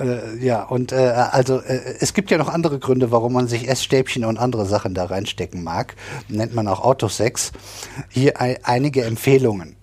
Äh, 0.00 0.36
ja, 0.44 0.62
und 0.64 0.92
äh, 0.92 0.96
also 0.96 1.60
äh, 1.60 1.96
es 2.00 2.14
gibt 2.14 2.30
ja 2.30 2.38
noch 2.38 2.48
andere 2.48 2.78
Gründe, 2.78 3.10
warum 3.10 3.32
man 3.34 3.48
sich 3.48 3.68
Essstäbchen 3.68 4.24
und 4.24 4.38
andere 4.38 4.66
Sachen 4.66 4.94
da 4.94 5.04
reinstecken 5.04 5.62
mag. 5.62 5.94
Nennt 6.28 6.54
man 6.54 6.68
auch 6.68 6.80
Autosex. 6.80 7.52
Hier 8.08 8.40
ei- 8.40 8.58
einige 8.62 9.04
Empfehlungen. 9.04 9.76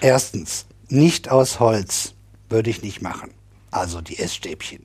Erstens, 0.00 0.66
nicht 0.88 1.30
aus 1.30 1.58
Holz. 1.60 2.14
Würde 2.48 2.70
ich 2.70 2.82
nicht 2.82 3.02
machen. 3.02 3.30
Also 3.72 4.00
die 4.00 4.18
Essstäbchen. 4.20 4.84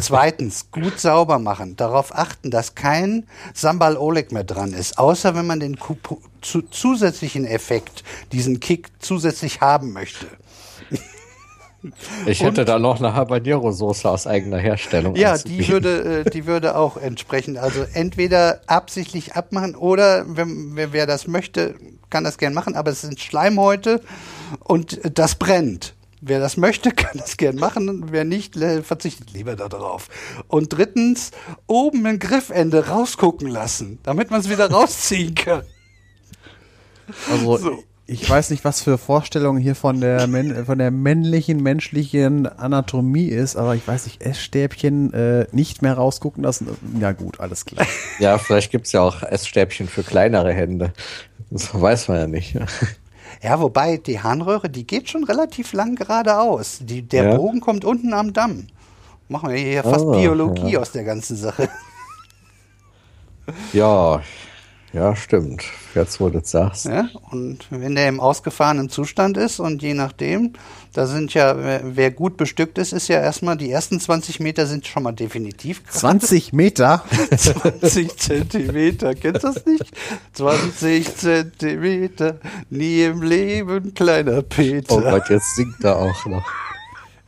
Zweitens, 0.00 0.70
gut 0.70 0.98
sauber 0.98 1.38
machen. 1.38 1.76
Darauf 1.76 2.14
achten, 2.14 2.50
dass 2.50 2.74
kein 2.74 3.26
Sambal 3.54 3.96
Oleg 3.96 4.32
mehr 4.32 4.44
dran 4.44 4.72
ist. 4.72 4.98
Außer 4.98 5.34
wenn 5.34 5.46
man 5.46 5.60
den 5.60 5.76
zu, 6.40 6.62
zusätzlichen 6.62 7.44
Effekt, 7.44 8.04
diesen 8.32 8.60
Kick 8.60 8.88
zusätzlich 8.98 9.60
haben 9.60 9.92
möchte. 9.92 10.26
Ich 12.26 12.42
hätte 12.42 12.64
da 12.64 12.78
noch 12.78 12.98
eine 12.98 13.14
Habanero-Soße 13.14 14.08
aus 14.08 14.26
eigener 14.26 14.58
Herstellung. 14.58 15.14
Ja, 15.14 15.38
die 15.38 15.68
würde, 15.68 16.24
äh, 16.26 16.30
die 16.30 16.46
würde 16.46 16.76
auch 16.76 16.96
entsprechend, 16.96 17.58
also 17.58 17.84
entweder 17.92 18.60
absichtlich 18.66 19.36
abmachen 19.36 19.76
oder 19.76 20.24
wenn, 20.26 20.72
wer, 20.74 21.06
das 21.06 21.28
möchte, 21.28 21.76
kann 22.10 22.24
das 22.24 22.38
gern 22.38 22.52
machen, 22.52 22.74
aber 22.74 22.90
es 22.90 23.02
sind 23.02 23.20
Schleimhäute 23.20 24.00
und 24.64 25.00
das 25.14 25.36
brennt. 25.36 25.94
Wer 26.20 26.40
das 26.40 26.56
möchte, 26.56 26.90
kann 26.92 27.16
das 27.18 27.36
gern 27.36 27.56
machen, 27.56 28.06
wer 28.10 28.24
nicht, 28.24 28.56
verzichtet 28.82 29.32
lieber 29.32 29.56
darauf. 29.56 30.08
Und 30.48 30.72
drittens, 30.72 31.30
oben 31.66 32.04
ein 32.06 32.18
Griffende 32.18 32.88
rausgucken 32.88 33.48
lassen, 33.48 33.98
damit 34.02 34.30
man 34.30 34.40
es 34.40 34.50
wieder 34.50 34.70
rausziehen 34.70 35.34
kann. 35.34 35.62
Also 37.30 37.56
So. 37.56 37.84
ich 38.06 38.28
weiß 38.28 38.50
nicht, 38.50 38.66
was 38.66 38.82
für 38.82 38.98
Vorstellungen 38.98 39.58
hier 39.62 39.74
von 39.74 39.98
der, 39.98 40.28
von 40.66 40.76
der 40.76 40.90
männlichen, 40.90 41.62
menschlichen 41.62 42.46
Anatomie 42.46 43.28
ist, 43.28 43.56
aber 43.56 43.76
ich 43.76 43.88
weiß 43.88 44.04
nicht, 44.04 44.20
Essstäbchen 44.20 45.14
äh, 45.14 45.46
nicht 45.52 45.80
mehr 45.80 45.94
rausgucken 45.94 46.42
lassen. 46.44 46.68
Ja 47.00 47.12
gut, 47.12 47.40
alles 47.40 47.64
klar. 47.64 47.86
Ja, 48.18 48.36
vielleicht 48.36 48.70
gibt's 48.72 48.92
ja 48.92 49.00
auch 49.00 49.22
Essstäbchen 49.22 49.88
für 49.88 50.02
kleinere 50.02 50.52
Hände. 50.52 50.92
Das 51.50 51.72
weiß 51.72 52.08
man 52.08 52.18
ja 52.18 52.26
nicht. 52.26 52.54
Ja, 53.42 53.60
wobei 53.60 53.98
die 53.98 54.20
Harnröhre, 54.20 54.68
die 54.68 54.86
geht 54.86 55.08
schon 55.08 55.24
relativ 55.24 55.72
lang 55.72 55.94
geradeaus. 55.94 56.78
Die, 56.82 57.02
der 57.02 57.24
Ja. 57.30 57.36
Bogen 57.36 57.60
kommt 57.60 57.84
unten 57.84 58.12
am 58.12 58.32
Damm. 58.32 58.66
Machen 59.28 59.50
wir 59.50 59.58
hier 59.58 59.82
fast 59.82 60.06
Ah, 60.06 60.12
Biologie 60.12 60.72
ja. 60.72 60.80
aus 60.80 60.92
der 60.92 61.04
ganzen 61.04 61.36
Sache. 61.36 61.68
Ja, 63.72 64.22
ja, 64.92 65.14
stimmt. 65.14 65.64
Jetzt, 65.94 66.20
wo 66.20 66.28
du 66.28 66.40
das 66.40 66.50
sagst. 66.50 66.86
Ja? 66.86 67.08
Und 67.30 67.66
wenn 67.70 67.94
der 67.94 68.08
im 68.08 68.20
ausgefahrenen 68.20 68.88
Zustand 68.88 69.36
ist 69.36 69.60
und 69.60 69.82
je 69.82 69.94
nachdem, 69.94 70.54
da 70.94 71.06
sind 71.06 71.34
ja, 71.34 71.56
wer, 71.82 72.10
gut 72.10 72.36
bestückt 72.36 72.78
ist, 72.78 72.92
ist 72.92 73.08
ja 73.08 73.20
erstmal, 73.20 73.56
die 73.56 73.70
ersten 73.70 74.00
20 74.00 74.40
Meter 74.40 74.66
sind 74.66 74.86
schon 74.86 75.02
mal 75.02 75.12
definitiv. 75.12 75.82
20 75.88 76.52
Meter? 76.52 77.04
20 77.36 78.16
Zentimeter, 78.16 79.14
kennst 79.14 79.44
du 79.44 79.48
das 79.48 79.66
nicht? 79.66 79.92
20 80.32 81.16
Zentimeter, 81.16 82.38
nie 82.70 83.02
im 83.02 83.22
Leben, 83.22 83.94
kleiner 83.94 84.42
Peter. 84.42 84.96
Oh 84.96 85.00
Gott, 85.00 85.28
jetzt 85.28 85.54
singt 85.56 85.84
er 85.84 85.96
auch 85.96 86.26
noch. 86.26 86.44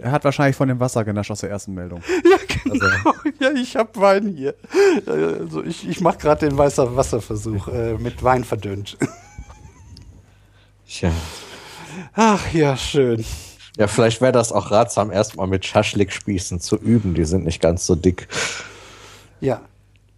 Er 0.03 0.13
hat 0.13 0.25
wahrscheinlich 0.25 0.57
von 0.57 0.69
dem 0.69 0.81
Wasser 0.81 1.05
genascht 1.05 1.31
aus 1.31 1.41
der 1.41 1.51
ersten 1.51 1.75
Meldung. 1.75 2.03
Ja, 2.31 2.37
genau. 2.73 3.15
Ja, 3.41 3.51
ich 3.53 3.77
hab 3.77 3.97
Wein 3.97 4.35
hier. 4.37 4.55
Also 5.07 5.65
ich, 5.65 5.89
ich 5.89 6.01
mache 6.01 6.19
gerade 6.19 6.49
den 6.49 6.57
weißer 6.57 6.95
Wasserversuch 6.95 7.69
äh, 7.69 7.95
mit 7.95 8.23
Wein 8.23 8.45
verdünnt. 8.45 8.99
Tja. 10.87 11.11
Ach 12.15 12.53
ja, 12.53 12.77
schön. 12.77 13.25
Ja, 13.79 13.87
vielleicht 13.87 14.21
wäre 14.21 14.33
das 14.33 14.53
auch 14.53 14.71
ratsam, 14.71 15.11
erstmal 15.11 15.47
mit 15.47 15.65
Schaschlikspießen 15.65 16.61
zu 16.61 16.77
üben. 16.77 17.15
Die 17.15 17.25
sind 17.25 17.45
nicht 17.45 17.61
ganz 17.63 17.87
so 17.87 17.95
dick. 17.95 18.29
Ja. 19.41 19.63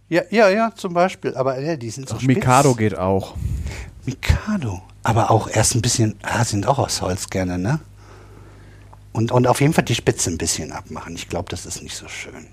Ja, 0.09 0.23
ja, 0.29 0.49
ja, 0.49 0.71
zum 0.75 0.93
Beispiel. 0.93 1.35
Aber 1.35 1.59
ja, 1.59 1.75
die 1.75 1.89
sind 1.89 2.09
so 2.09 2.15
spitz. 2.15 2.27
Mikado 2.27 2.75
geht 2.75 2.97
auch. 2.97 3.35
Mikado. 4.05 4.81
Aber 5.03 5.31
auch 5.31 5.47
erst 5.47 5.75
ein 5.75 5.81
bisschen, 5.81 6.15
ah, 6.23 6.43
sind 6.43 6.67
auch 6.67 6.79
aus 6.79 7.01
Holz 7.01 7.29
gerne, 7.29 7.57
ne? 7.57 7.79
Und, 9.13 9.31
und 9.31 9.47
auf 9.47 9.61
jeden 9.61 9.73
Fall 9.73 9.83
die 9.85 9.95
Spitze 9.95 10.31
ein 10.31 10.37
bisschen 10.37 10.71
abmachen. 10.71 11.15
Ich 11.15 11.29
glaube, 11.29 11.49
das 11.49 11.65
ist 11.65 11.81
nicht 11.81 11.95
so 11.95 12.07
schön. 12.07 12.47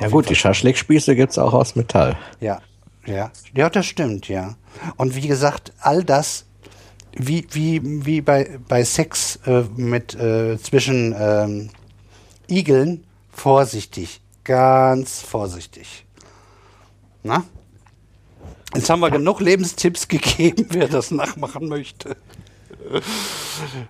Ja 0.00 0.08
gut, 0.08 0.28
die 0.28 0.34
Schaschlikspieße 0.34 1.16
gibt's 1.16 1.38
auch 1.38 1.54
aus 1.54 1.74
Metall. 1.74 2.18
Ja, 2.40 2.60
ja. 3.06 3.30
Ja, 3.54 3.70
das 3.70 3.86
stimmt, 3.86 4.28
ja. 4.28 4.56
Und 4.96 5.14
wie 5.14 5.26
gesagt, 5.26 5.72
all 5.80 6.04
das, 6.04 6.44
wie, 7.12 7.46
wie, 7.52 7.80
wie 8.04 8.20
bei, 8.20 8.58
bei 8.68 8.84
Sex 8.84 9.40
äh, 9.46 9.62
mit 9.76 10.14
äh, 10.14 10.58
zwischen 10.58 11.14
ähm, 11.18 11.70
Igeln, 12.48 13.04
vorsichtig. 13.30 14.20
Ganz 14.44 15.20
vorsichtig. 15.20 16.04
Na? 17.22 17.44
Jetzt 18.74 18.88
haben 18.88 19.00
wir 19.00 19.10
genug 19.10 19.40
Lebenstipps 19.40 20.08
gegeben, 20.08 20.66
wer 20.70 20.88
das 20.88 21.10
nachmachen 21.10 21.68
möchte. 21.68 22.16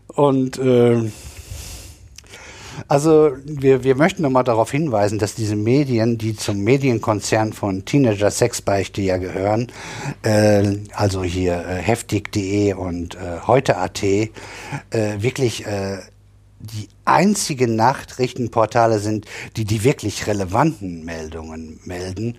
Und 0.09 0.59
ähm, 0.59 1.12
also 2.88 3.32
wir, 3.44 3.84
wir 3.84 3.94
möchten 3.94 4.22
nochmal 4.22 4.44
darauf 4.44 4.70
hinweisen, 4.70 5.18
dass 5.18 5.34
diese 5.34 5.56
Medien, 5.56 6.18
die 6.18 6.37
zum 6.37 6.62
Medienkonzern 6.62 7.52
von 7.52 7.84
Teenager 7.84 8.30
Sexbeichte 8.30 9.02
ja 9.02 9.16
gehören, 9.16 9.68
äh, 10.22 10.78
also 10.94 11.22
hier 11.22 11.54
äh, 11.54 11.76
heftig.de 11.76 12.75
und 12.75 13.14
äh, 13.14 13.40
heute.at, 13.46 14.02
äh, 14.02 14.28
wirklich 15.18 15.66
äh, 15.66 15.99
die 16.60 16.88
einzigen 17.04 17.74
Nachrichtenportale 17.74 18.98
sind, 18.98 19.26
die 19.56 19.64
die 19.64 19.82
wirklich 19.82 20.26
relevanten 20.26 21.04
Meldungen 21.04 21.80
melden. 21.84 22.38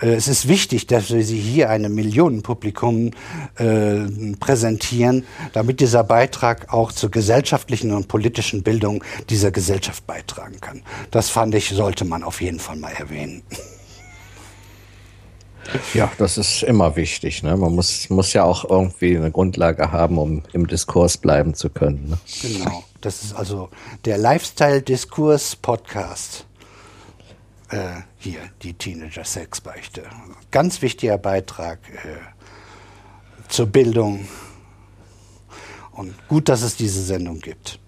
Äh, 0.00 0.14
Es 0.14 0.28
ist 0.28 0.48
wichtig, 0.48 0.86
dass 0.86 1.10
wir 1.10 1.22
sie 1.22 1.38
hier 1.38 1.70
einem 1.70 1.94
Millionenpublikum 1.94 3.10
äh, 3.56 4.00
präsentieren, 4.40 5.24
damit 5.52 5.80
dieser 5.80 6.04
Beitrag 6.04 6.72
auch 6.72 6.92
zur 6.92 7.10
gesellschaftlichen 7.10 7.92
und 7.92 8.08
politischen 8.08 8.62
Bildung 8.62 9.04
dieser 9.30 9.50
Gesellschaft 9.50 10.06
beitragen 10.06 10.60
kann. 10.60 10.82
Das 11.10 11.28
fand 11.28 11.54
ich, 11.54 11.68
sollte 11.68 12.04
man 12.04 12.24
auf 12.24 12.40
jeden 12.40 12.58
Fall 12.58 12.76
mal 12.76 12.92
erwähnen. 12.92 13.42
Ja, 15.94 16.12
das 16.18 16.36
ist 16.38 16.62
immer 16.62 16.96
wichtig. 16.96 17.42
Ne? 17.42 17.56
Man 17.56 17.74
muss, 17.74 18.10
muss 18.10 18.32
ja 18.32 18.44
auch 18.44 18.64
irgendwie 18.68 19.16
eine 19.16 19.30
Grundlage 19.30 19.92
haben, 19.92 20.18
um 20.18 20.42
im 20.52 20.66
Diskurs 20.66 21.16
bleiben 21.16 21.54
zu 21.54 21.70
können. 21.70 22.10
Ne? 22.10 22.18
Genau. 22.42 22.84
Das 23.00 23.22
ist 23.22 23.34
also 23.34 23.70
der 24.04 24.18
Lifestyle-Diskurs-Podcast. 24.18 26.46
Äh, 27.70 28.00
hier, 28.18 28.40
die 28.62 28.74
Teenager-Sexbeichte. 28.74 30.02
Ganz 30.50 30.82
wichtiger 30.82 31.18
Beitrag 31.18 31.78
äh, 31.88 32.18
zur 33.48 33.66
Bildung. 33.66 34.28
Und 35.92 36.14
gut, 36.28 36.48
dass 36.48 36.62
es 36.62 36.76
diese 36.76 37.02
Sendung 37.02 37.40
gibt. 37.40 37.78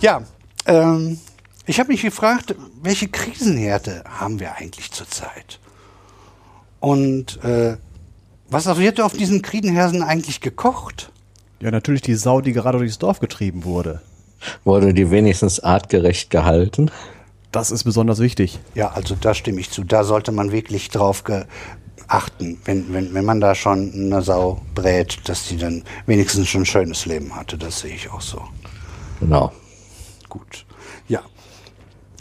Ja, 0.00 0.22
ähm, 0.66 1.18
ich 1.66 1.80
habe 1.80 1.92
mich 1.92 2.02
gefragt, 2.02 2.54
welche 2.82 3.08
Krisenhärte 3.08 4.04
haben 4.08 4.38
wir 4.40 4.56
eigentlich 4.56 4.92
zurzeit? 4.92 5.58
Und 6.80 7.42
äh, 7.44 7.76
was 8.48 8.66
wird 8.78 9.00
auf 9.00 9.12
diesen 9.12 9.42
Krisenhersen 9.42 10.02
eigentlich 10.02 10.40
gekocht? 10.40 11.10
Ja, 11.60 11.70
natürlich 11.70 12.02
die 12.02 12.14
Sau, 12.14 12.40
die 12.40 12.52
gerade 12.52 12.78
durchs 12.78 12.98
Dorf 12.98 13.20
getrieben 13.20 13.64
wurde. 13.64 14.00
Wurde 14.64 14.94
die 14.94 15.10
wenigstens 15.10 15.60
artgerecht 15.60 16.30
gehalten? 16.30 16.90
Das 17.50 17.70
ist 17.70 17.84
besonders 17.84 18.20
wichtig. 18.20 18.60
Ja, 18.74 18.88
also 18.92 19.16
da 19.20 19.34
stimme 19.34 19.60
ich 19.60 19.70
zu. 19.70 19.82
Da 19.82 20.04
sollte 20.04 20.32
man 20.32 20.52
wirklich 20.52 20.90
drauf 20.90 21.24
achten, 22.06 22.58
wenn, 22.64 22.92
wenn, 22.92 23.14
wenn 23.14 23.24
man 23.24 23.40
da 23.40 23.54
schon 23.54 23.92
eine 23.92 24.22
Sau 24.22 24.60
brät, 24.74 25.18
dass 25.28 25.48
die 25.48 25.56
dann 25.56 25.82
wenigstens 26.06 26.48
schon 26.48 26.62
ein 26.62 26.66
schönes 26.66 27.06
Leben 27.06 27.34
hatte. 27.34 27.58
Das 27.58 27.80
sehe 27.80 27.94
ich 27.94 28.10
auch 28.10 28.20
so. 28.20 28.42
Genau. 29.20 29.52
Gut. 30.28 30.64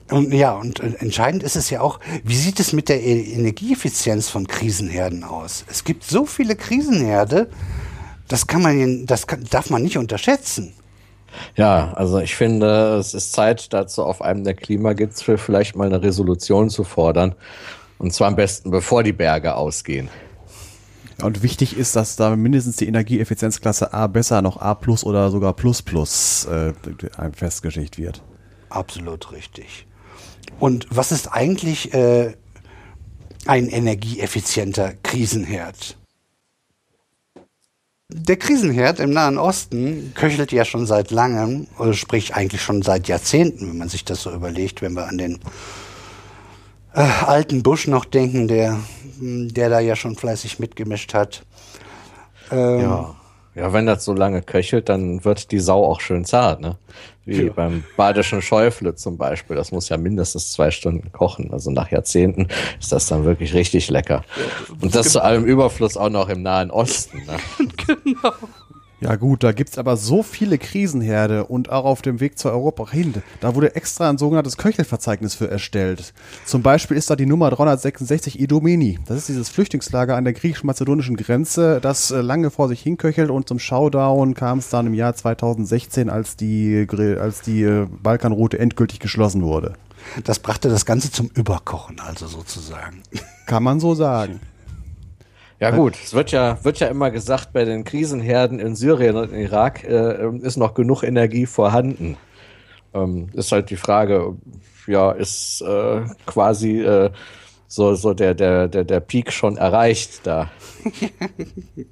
Ja. 0.10 0.18
Und 0.18 0.34
ja, 0.34 0.54
und 0.56 0.80
äh, 0.80 0.94
entscheidend 1.00 1.44
ist 1.44 1.56
es 1.56 1.70
ja 1.70 1.82
auch, 1.82 2.00
wie 2.24 2.36
sieht 2.36 2.60
es 2.60 2.74
mit 2.74 2.90
der 2.90 3.04
E- 3.04 3.34
Energieeffizienz 3.34 4.30
von 4.30 4.48
Krisenherden 4.48 5.24
aus? 5.24 5.66
Es 5.70 5.84
gibt 5.84 6.04
so 6.04 6.26
viele 6.26 6.56
Krisenherde, 6.56 7.50
das 8.28 8.48
kann 8.48 8.62
man, 8.62 9.06
das 9.06 9.28
kann, 9.28 9.44
darf 9.50 9.70
man 9.70 9.84
nicht 9.84 9.98
unterschätzen. 9.98 10.74
Ja, 11.56 11.94
also 11.94 12.20
ich 12.20 12.36
finde, 12.36 12.96
es 12.98 13.14
ist 13.14 13.34
Zeit, 13.34 13.74
dazu 13.74 14.04
auf 14.04 14.22
einem 14.22 14.44
der 14.44 14.54
Klimagipfel 14.56 15.38
vielleicht 15.38 15.76
mal 15.76 15.88
eine 15.88 16.02
Resolution 16.02 16.70
zu 16.70 16.84
fordern. 16.84 17.36
Und 18.00 18.14
zwar 18.14 18.28
am 18.28 18.36
besten, 18.36 18.72
bevor 18.72 19.04
die 19.04 19.14
Berge 19.14 19.56
ausgehen. 19.56 20.10
Ja, 21.20 21.26
Und 21.26 21.44
wichtig 21.44 21.78
ist, 21.78 21.96
dass 21.96 22.16
da 22.16 22.36
mindestens 22.36 22.78
die 22.78 22.88
Energieeffizienzklasse 22.88 23.94
A 23.94 24.08
besser 24.08 24.42
noch 24.42 24.58
A 24.62 24.74
plus 24.76 25.04
oder 25.04 25.30
sogar 25.32 25.54
plus 25.54 25.82
plus 25.82 26.46
äh, 26.46 26.74
festgeschickt 27.34 27.98
wird. 27.98 28.24
Absolut 28.70 29.32
richtig. 29.32 29.86
Und 30.60 30.88
was 30.90 31.12
ist 31.12 31.28
eigentlich, 31.28 31.94
äh, 31.94 32.34
ein 33.48 33.70
energieeffizienter 33.70 34.94
Krisenherd. 35.04 35.98
Der 38.10 38.38
Krisenherd 38.38 39.00
im 39.00 39.12
Nahen 39.12 39.38
Osten 39.38 40.14
köchelt 40.16 40.52
ja 40.52 40.64
schon 40.64 40.86
seit 40.86 41.12
langem, 41.12 41.68
sprich 41.92 42.36
eigentlich 42.36 42.62
schon 42.62 42.82
seit 42.82 43.08
Jahrzehnten, 43.08 43.70
wenn 43.70 43.78
man 43.78 43.90
sich 43.90 44.06
das 44.06 44.22
so 44.22 44.32
überlegt, 44.32 44.82
wenn 44.82 44.94
wir 44.94 45.08
an 45.08 45.18
den 45.18 45.40
äh, 46.94 47.02
alten 47.02 47.64
Bush 47.64 47.88
noch 47.88 48.06
denken, 48.06 48.48
der, 48.48 48.80
der 49.20 49.70
da 49.70 49.80
ja 49.80 49.96
schon 49.96 50.16
fleißig 50.16 50.60
mitgemischt 50.60 51.14
hat. 51.14 51.44
Ähm, 52.50 52.80
ja. 52.80 53.16
Ja, 53.58 53.74
wenn 53.74 53.88
das 53.88 54.06
so 54.06 54.14
lange 54.14 54.44
köchelt, 54.44 54.88
dann 54.88 55.26
wird 55.26 55.52
die 55.52 55.58
Sau 55.58 55.84
auch 55.84 56.00
schön 56.00 56.26
zart, 56.26 56.62
ne? 56.62 56.78
Wie 57.26 57.48
ja. 57.48 57.54
beim 57.54 57.84
badischen 57.98 58.42
Schäufle 58.42 58.94
zum 58.94 59.18
Beispiel. 59.18 59.56
Das 59.56 59.72
muss 59.72 59.90
ja 59.90 59.98
mindestens 59.98 60.52
zwei 60.54 60.70
Stunden 60.70 61.12
kochen. 61.12 61.52
Also 61.52 61.72
nach 61.72 61.90
Jahrzehnten 61.90 62.48
ist 62.80 62.92
das 62.92 63.08
dann 63.08 63.26
wirklich 63.26 63.56
richtig 63.56 63.90
lecker. 63.90 64.24
Und 64.80 64.96
das 64.96 65.12
zu 65.12 65.24
allem 65.24 65.44
Überfluss 65.44 65.98
auch 65.98 66.10
noch 66.10 66.30
im 66.30 66.44
Nahen 66.44 66.70
Osten. 66.70 67.26
Ne? 67.26 67.38
genau. 68.04 68.34
Ja 69.00 69.16
gut, 69.16 69.44
da 69.44 69.52
gibt's 69.52 69.78
aber 69.78 69.96
so 69.96 70.24
viele 70.24 70.58
Krisenherde 70.58 71.46
und 71.46 71.70
auch 71.70 71.86
auf 71.86 72.02
dem 72.02 72.20
Weg 72.20 72.40
zu 72.40 72.50
Europa 72.50 72.90
hin. 72.90 73.14
Da 73.42 73.54
wurde 73.54 73.76
extra 73.76 74.10
ein 74.10 74.18
sogenanntes 74.18 74.58
Köchelverzeichnis 74.58 75.36
für 75.36 75.52
erstellt. 75.52 76.16
Zum 76.46 76.64
Beispiel 76.64 76.98
ist 76.98 77.08
da 77.12 77.16
die 77.16 77.28
Nummer 77.28 77.52
366 77.52 78.40
Idomeni. 78.40 78.98
Das 79.06 79.18
ist 79.18 79.30
dieses 79.30 79.50
Flüchtlingslager 79.50 80.16
an 80.16 80.24
der 80.24 80.34
griechisch-mazedonischen 80.34 81.16
Grenze, 81.16 81.80
das 81.80 82.10
äh, 82.10 82.22
lange 82.22 82.50
vor 82.50 82.70
sich 82.70 82.82
hinköchelt 82.82 83.30
und 83.30 83.48
zum 83.48 83.60
Showdown 83.60 84.34
kam 84.34 84.58
es 84.58 84.70
dann 84.70 84.88
im 84.88 84.96
Jahr 84.96 85.14
2016, 85.14 86.10
als 86.10 86.36
die, 86.36 86.88
als 87.20 87.42
die 87.42 87.62
äh, 87.62 87.86
Balkanroute 88.02 88.58
endgültig 88.58 89.00
geschlossen 89.00 89.44
wurde. 89.44 89.74
Das 90.24 90.40
brachte 90.40 90.70
das 90.70 90.88
Ganze 90.88 91.12
zum 91.12 91.30
Überkochen, 91.36 92.00
also 92.00 92.26
sozusagen. 92.26 93.04
Kann 93.46 93.62
man 93.62 93.80
so 93.80 93.94
sagen. 93.94 94.40
Ja 95.60 95.72
gut, 95.72 95.96
es 95.96 96.14
wird 96.14 96.32
ja, 96.32 96.64
wird 96.64 96.80
ja 96.80 96.88
immer 96.88 97.10
gesagt, 97.10 97.52
bei 97.52 97.66
den 97.66 97.84
Krisenherden 97.84 98.60
in 98.60 98.76
Syrien 98.76 99.16
und 99.16 99.32
in 99.32 99.40
Irak 99.40 99.84
äh, 99.84 100.30
ist 100.38 100.58
noch 100.58 100.76
genug 100.76 101.02
Energie 101.02 101.48
vorhanden. 101.48 102.16
Ähm, 102.94 103.30
ist 103.34 103.52
halt 103.52 103.72
die 103.72 103.76
Frage, 103.76 104.36
ja, 104.86 105.12
ist 105.12 105.62
äh, 105.62 106.02
quasi 106.28 106.82
äh, 106.82 107.10
so, 107.68 107.96
so 107.96 108.14
der, 108.14 108.34
der, 108.34 108.68
der, 108.68 108.84
der 108.84 109.00
Peak 109.00 109.34
schon 109.34 109.58
erreicht 109.58 110.22
da. 110.26 110.50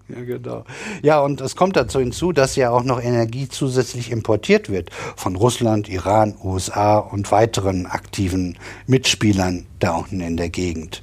ja, 0.09 0.21
genau. 0.23 0.63
Ja, 1.01 1.19
und 1.19 1.41
es 1.41 1.55
kommt 1.55 1.75
dazu 1.75 1.99
hinzu, 1.99 2.31
dass 2.31 2.55
ja 2.55 2.69
auch 2.69 2.83
noch 2.83 3.01
Energie 3.01 3.49
zusätzlich 3.49 4.11
importiert 4.11 4.69
wird 4.69 4.89
von 5.15 5.35
Russland, 5.35 5.89
Iran, 5.89 6.35
USA 6.41 6.97
und 6.99 7.31
weiteren 7.31 7.87
aktiven 7.87 8.57
Mitspielern 8.87 9.65
da 9.79 9.95
unten 9.95 10.21
in 10.21 10.37
der 10.37 10.49
Gegend. 10.49 11.01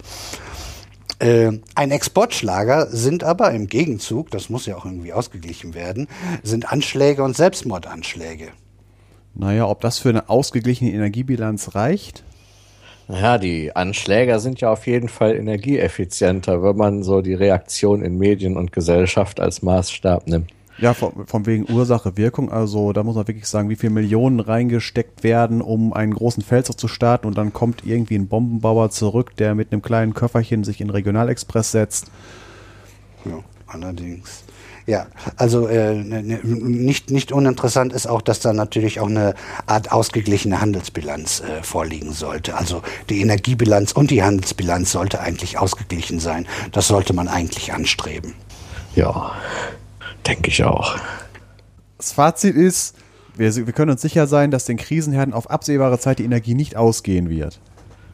Äh, 1.23 1.61
ein 1.77 1.93
Exportschlager 1.93 2.89
sind 2.89 3.23
aber 3.23 3.53
im 3.53 3.69
Gegenzug, 3.69 4.33
das 4.33 4.51
muss 4.51 4.67
ja 4.67 4.77
auch 4.77 4.85
irgendwie 4.85 5.13
ausgeglichen 5.13 5.73
werden, 5.73 6.09
sind 6.43 6.73
Anschläge 6.73 7.23
und 7.23 7.37
Selbstmordanschläge. 7.37 8.49
Naja, 9.33 9.69
ob 9.69 9.81
das 9.83 9.99
für 9.99 10.09
eine 10.09 10.29
ausgeglichene 10.29 10.91
Energiebilanz 10.91 11.77
reicht? 11.77 12.25
Naja, 13.07 13.39
die 13.39 13.75
Anschläge 13.77 14.41
sind 14.41 14.61
ja 14.61 14.73
auf 14.73 14.89
jeden 14.89 15.09
Fall 15.09 15.37
energieeffizienter, 15.37 16.61
wenn 16.65 16.77
man 16.77 17.05
so 17.05 17.23
die 17.23 17.35
Reaktion 17.35 18.03
in 18.03 18.19
Medien 18.19 18.57
und 18.57 18.73
Gesellschaft 18.73 19.39
als 19.39 19.63
Maßstab 19.63 20.27
nimmt. 20.27 20.51
Ja, 20.83 20.95
von, 20.95 21.29
von 21.29 21.47
wegen 21.47 21.73
Ursache, 21.73 22.17
Wirkung. 22.17 22.51
Also 22.51 22.93
da 22.93 23.05
muss 23.05 23.15
man 23.15 23.29
wirklich 23.29 23.47
sagen, 23.47 23.71
wie 23.71 23.77
viele 23.77 23.93
Millionen 23.93 24.41
reingesteckt 24.41 25.23
werden, 25.23 25.63
um 25.63 25.93
einen 25.93 26.13
großen 26.13 26.43
Feldzug 26.43 26.77
zu 26.77 26.89
starten 26.89 27.29
und 27.29 27.39
dann 27.39 27.53
kommt 27.53 27.87
irgendwie 27.87 28.17
ein 28.17 28.27
Bombenbauer 28.27 28.91
zurück, 28.91 29.37
der 29.37 29.55
mit 29.55 29.71
einem 29.71 29.81
kleinen 29.81 30.13
Köfferchen 30.13 30.65
sich 30.65 30.81
in 30.81 30.91
Regionalexpress 30.91 31.71
setzt. 31.71 32.07
Ja, 33.25 33.39
allerdings. 33.69 34.43
Ja, 34.85 35.07
also 35.37 35.69
äh, 35.69 35.95
ne, 35.95 36.21
ne, 36.25 36.41
nicht, 36.43 37.13
nicht 37.13 37.31
uninteressant 37.31 37.93
ist 37.93 38.09
auch, 38.09 38.21
dass 38.21 38.41
da 38.41 38.53
natürlich 38.53 38.99
auch 38.99 39.09
eine 39.09 39.35
Art 39.67 39.93
ausgeglichene 39.93 40.61
Handelsbilanz 40.61 41.43
äh, 41.43 41.63
vorliegen 41.63 42.13
sollte. 42.13 42.57
Also 42.57 42.83
die 43.09 43.21
Energiebilanz 43.21 43.93
und 43.93 44.11
die 44.11 44.25
Handelsbilanz 44.25 44.91
sollte 44.91 45.21
eigentlich 45.21 45.59
ausgeglichen 45.59 46.19
sein. 46.19 46.49
Das 46.73 46.89
sollte 46.89 47.13
man 47.13 47.29
eigentlich 47.29 47.73
anstreben. 47.73 48.35
Ja. 48.97 49.31
Denke 50.27 50.49
ich 50.49 50.65
auch. 50.65 50.97
Das 51.99 52.13
Fazit 52.13 52.57
ist, 52.57 52.97
wir, 53.37 53.55
wir 53.55 53.73
können 53.73 53.91
uns 53.91 54.03
sicher 54.03 54.27
sein, 54.27 54.51
dass 54.51 54.65
den 54.65 54.77
Krisenherden 54.77 55.35
auf 55.35 55.51
absehbare 55.51 55.99
Zeit 55.99 56.19
die 56.19 56.25
Energie 56.25 56.55
nicht 56.55 56.77
ausgehen 56.77 57.29
wird. 57.29 57.61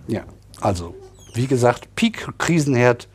Ja, 0.07 0.23
also, 0.61 0.95
wie 1.35 1.47
gesagt, 1.47 1.95
Peak-Krisenherd 1.95 3.09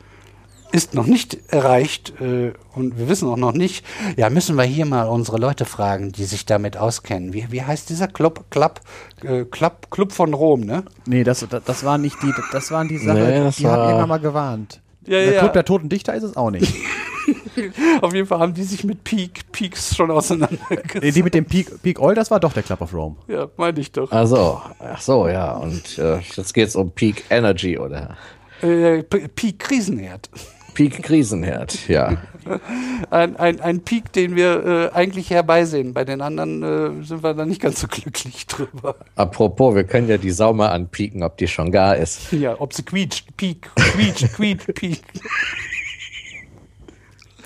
ist 0.74 0.92
noch 0.92 1.06
nicht 1.06 1.38
erreicht 1.52 2.20
äh, 2.20 2.52
und 2.74 2.98
wir 2.98 3.08
wissen 3.08 3.28
auch 3.28 3.36
noch 3.36 3.52
nicht, 3.52 3.86
ja, 4.16 4.28
müssen 4.28 4.56
wir 4.56 4.64
hier 4.64 4.86
mal 4.86 5.04
unsere 5.04 5.38
Leute 5.38 5.66
fragen, 5.66 6.10
die 6.10 6.24
sich 6.24 6.46
damit 6.46 6.76
auskennen. 6.76 7.32
Wie, 7.32 7.46
wie 7.50 7.62
heißt 7.62 7.88
dieser 7.90 8.08
Club, 8.08 8.46
Club, 8.50 8.80
äh, 9.22 9.44
Club, 9.44 9.92
Club 9.92 10.10
von 10.10 10.34
Rom, 10.34 10.62
ne? 10.62 10.82
Nee, 11.06 11.22
das, 11.22 11.46
das, 11.48 11.62
das 11.64 11.84
waren 11.84 12.00
nicht 12.00 12.20
die, 12.22 12.32
das 12.50 12.72
waren 12.72 12.88
die 12.88 12.98
Sachen, 12.98 13.22
nee, 13.22 13.50
die 13.56 13.68
haben 13.68 13.82
irgendwann 13.82 14.08
mal 14.08 14.18
gewarnt. 14.18 14.80
Ja, 15.06 15.18
der 15.18 15.32
ja. 15.32 15.40
Club 15.40 15.52
der 15.52 15.64
Toten 15.64 15.88
Dichter 15.88 16.14
ist 16.14 16.22
es 16.22 16.36
auch 16.36 16.50
nicht. 16.50 16.72
Auf 18.00 18.12
jeden 18.12 18.26
Fall 18.26 18.38
haben 18.38 18.54
die 18.54 18.64
sich 18.64 18.84
mit 18.84 19.04
Peak, 19.04 19.50
Peaks 19.52 19.94
schon 19.96 20.10
auseinandergesetzt. 20.10 21.16
Die 21.16 21.22
mit 21.22 21.34
dem 21.34 21.44
Peak, 21.44 21.82
Peak 21.82 22.00
Oil, 22.00 22.14
das 22.14 22.30
war 22.30 22.40
doch 22.40 22.52
der 22.52 22.62
Club 22.62 22.80
of 22.80 22.92
Rome. 22.92 23.16
Ja, 23.28 23.48
meine 23.56 23.80
ich 23.80 23.92
doch. 23.92 24.10
Ach 24.10 24.26
so, 24.26 24.60
ach 24.78 25.00
so, 25.00 25.28
ja. 25.28 25.52
Und 25.52 25.98
äh, 25.98 26.18
jetzt 26.18 26.52
geht 26.52 26.68
es 26.68 26.76
um 26.76 26.90
Peak 26.90 27.24
Energy, 27.30 27.78
oder? 27.78 28.16
Äh, 28.60 29.02
Peak 29.02 29.58
Krisenherd. 29.58 30.28
Peak 30.74 31.02
Krisenherd, 31.02 31.88
ja. 31.88 32.18
Ein, 33.10 33.36
ein, 33.36 33.60
ein 33.60 33.80
Peak, 33.84 34.12
den 34.12 34.36
wir 34.36 34.92
äh, 34.92 34.94
eigentlich 34.94 35.30
herbeisehen. 35.30 35.94
Bei 35.94 36.04
den 36.04 36.20
anderen 36.20 36.62
äh, 36.62 37.04
sind 37.04 37.22
wir 37.22 37.32
da 37.32 37.46
nicht 37.46 37.62
ganz 37.62 37.80
so 37.80 37.86
glücklich 37.86 38.46
drüber. 38.48 38.96
Apropos, 39.16 39.74
wir 39.74 39.84
können 39.84 40.08
ja 40.08 40.18
die 40.18 40.30
Sau 40.30 40.52
mal 40.52 40.68
anpieken, 40.68 41.22
ob 41.22 41.38
die 41.38 41.48
schon 41.48 41.72
gar 41.72 41.96
ist. 41.96 42.30
Ja, 42.32 42.60
ob 42.60 42.74
sie 42.74 42.82
quietscht. 42.82 43.34
Peak, 43.38 43.70
quietscht, 43.74 44.34
quietscht, 44.34 44.74
Peak. 44.74 45.00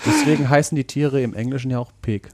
Deswegen 0.05 0.49
heißen 0.49 0.75
die 0.75 0.85
Tiere 0.85 1.21
im 1.21 1.33
Englischen 1.33 1.71
ja 1.71 1.79
auch 1.79 1.91
Pig. 2.01 2.29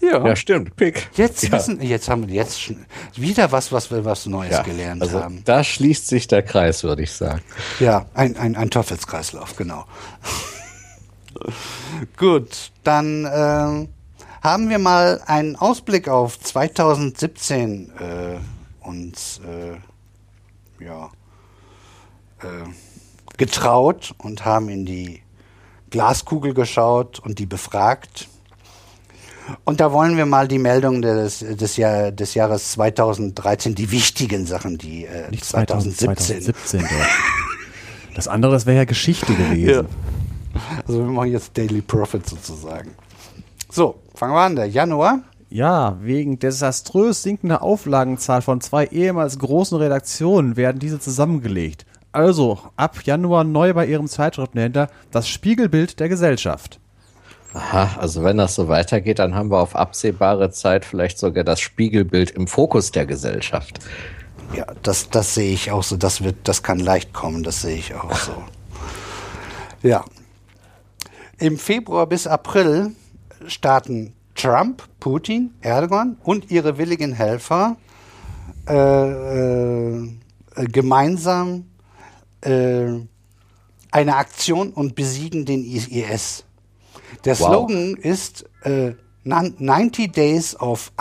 Ja. 0.00 0.26
ja, 0.26 0.36
stimmt, 0.36 0.76
Pig. 0.76 1.08
Jetzt 1.14 1.42
ja. 1.42 1.52
wissen, 1.52 1.80
jetzt 1.82 2.08
haben 2.08 2.28
wir 2.28 2.34
jetzt 2.34 2.72
wieder 3.16 3.52
was, 3.52 3.70
was 3.70 3.90
wir 3.90 4.04
was 4.04 4.26
Neues 4.26 4.52
ja, 4.52 4.62
gelernt 4.62 5.02
also 5.02 5.22
haben. 5.22 5.42
Da 5.44 5.62
schließt 5.62 6.06
sich 6.06 6.26
der 6.26 6.42
Kreis, 6.42 6.82
würde 6.84 7.02
ich 7.02 7.12
sagen. 7.12 7.42
Ja, 7.80 8.06
ein, 8.14 8.36
ein, 8.36 8.56
ein 8.56 8.70
Teufelskreislauf, 8.70 9.56
genau. 9.56 9.84
Gut, 12.16 12.70
dann 12.82 13.24
äh, 13.24 13.86
haben 14.42 14.68
wir 14.68 14.78
mal 14.78 15.20
einen 15.26 15.56
Ausblick 15.56 16.08
auf 16.08 16.40
2017 16.40 17.92
äh, 17.98 18.86
uns 18.86 19.40
äh, 19.46 20.84
ja, 20.84 21.10
äh, 22.42 22.46
getraut 23.36 24.14
und 24.18 24.44
haben 24.44 24.68
in 24.68 24.86
die 24.86 25.22
Glaskugel 25.90 26.54
geschaut 26.54 27.18
und 27.18 27.38
die 27.38 27.46
befragt. 27.46 28.28
Und 29.64 29.80
da 29.80 29.92
wollen 29.92 30.16
wir 30.16 30.26
mal 30.26 30.48
die 30.48 30.58
Meldung 30.58 31.02
des, 31.02 31.40
des, 31.40 31.76
Jahr, 31.76 32.12
des 32.12 32.34
Jahres 32.34 32.72
2013, 32.72 33.74
die 33.74 33.90
wichtigen 33.90 34.46
Sachen, 34.46 34.78
die 34.78 35.04
äh, 35.04 35.30
Nicht 35.30 35.44
2017. 35.44 36.16
2017 36.16 36.84
das 38.14 38.28
andere, 38.28 38.52
das 38.52 38.66
wäre 38.66 38.78
ja 38.78 38.84
Geschichte 38.84 39.34
gewesen. 39.34 39.86
Ja. 39.86 40.80
Also 40.86 40.98
wir 40.98 41.06
machen 41.06 41.30
jetzt 41.30 41.56
Daily 41.56 41.80
Profit 41.80 42.28
sozusagen. 42.28 42.90
So, 43.70 44.00
fangen 44.14 44.34
wir 44.34 44.40
an, 44.40 44.56
der 44.56 44.66
Januar. 44.66 45.20
Ja, 45.48 45.96
wegen 46.00 46.38
desaströs 46.38 47.22
sinkender 47.22 47.62
Auflagenzahl 47.62 48.42
von 48.42 48.60
zwei 48.60 48.86
ehemals 48.86 49.38
großen 49.38 49.78
Redaktionen 49.78 50.56
werden 50.56 50.78
diese 50.78 51.00
zusammengelegt. 51.00 51.86
Also, 52.12 52.58
ab 52.76 53.02
Januar 53.04 53.44
neu 53.44 53.72
bei 53.72 53.86
ihrem 53.86 54.08
Zeitschriftenhändler 54.08 54.90
das 55.12 55.28
Spiegelbild 55.28 56.00
der 56.00 56.08
Gesellschaft. 56.08 56.79
Aha, 57.52 57.98
also 57.98 58.22
wenn 58.22 58.36
das 58.36 58.54
so 58.54 58.68
weitergeht, 58.68 59.18
dann 59.18 59.34
haben 59.34 59.50
wir 59.50 59.58
auf 59.58 59.74
absehbare 59.74 60.50
Zeit 60.50 60.84
vielleicht 60.84 61.18
sogar 61.18 61.42
das 61.42 61.60
Spiegelbild 61.60 62.30
im 62.30 62.46
Fokus 62.46 62.92
der 62.92 63.06
Gesellschaft. 63.06 63.80
Ja, 64.54 64.66
das, 64.82 65.10
das 65.10 65.34
sehe 65.34 65.52
ich 65.52 65.70
auch 65.70 65.82
so. 65.82 65.96
Das 65.96 66.22
wird, 66.22 66.36
das 66.44 66.62
kann 66.62 66.78
leicht 66.78 67.12
kommen, 67.12 67.42
das 67.42 67.62
sehe 67.62 67.76
ich 67.76 67.94
auch 67.94 68.14
so. 68.14 68.32
Ja. 69.82 70.04
Im 71.38 71.58
Februar 71.58 72.06
bis 72.06 72.26
April 72.26 72.92
starten 73.46 74.12
Trump, 74.34 74.82
Putin, 75.00 75.54
Erdogan 75.60 76.18
und 76.22 76.50
ihre 76.50 76.78
willigen 76.78 77.12
Helfer 77.12 77.76
äh, 78.68 79.98
äh, 79.98 80.08
gemeinsam 80.56 81.66
äh, 82.42 82.86
eine 83.90 84.16
Aktion 84.16 84.70
und 84.70 84.94
besiegen 84.94 85.44
den 85.44 85.64
IS. 85.64 86.44
Der 87.24 87.38
wow. 87.38 87.46
Slogan 87.48 87.94
ist 87.96 88.44
äh, 88.62 88.92
90 89.24 90.12
Days 90.12 90.58
of 90.58 90.92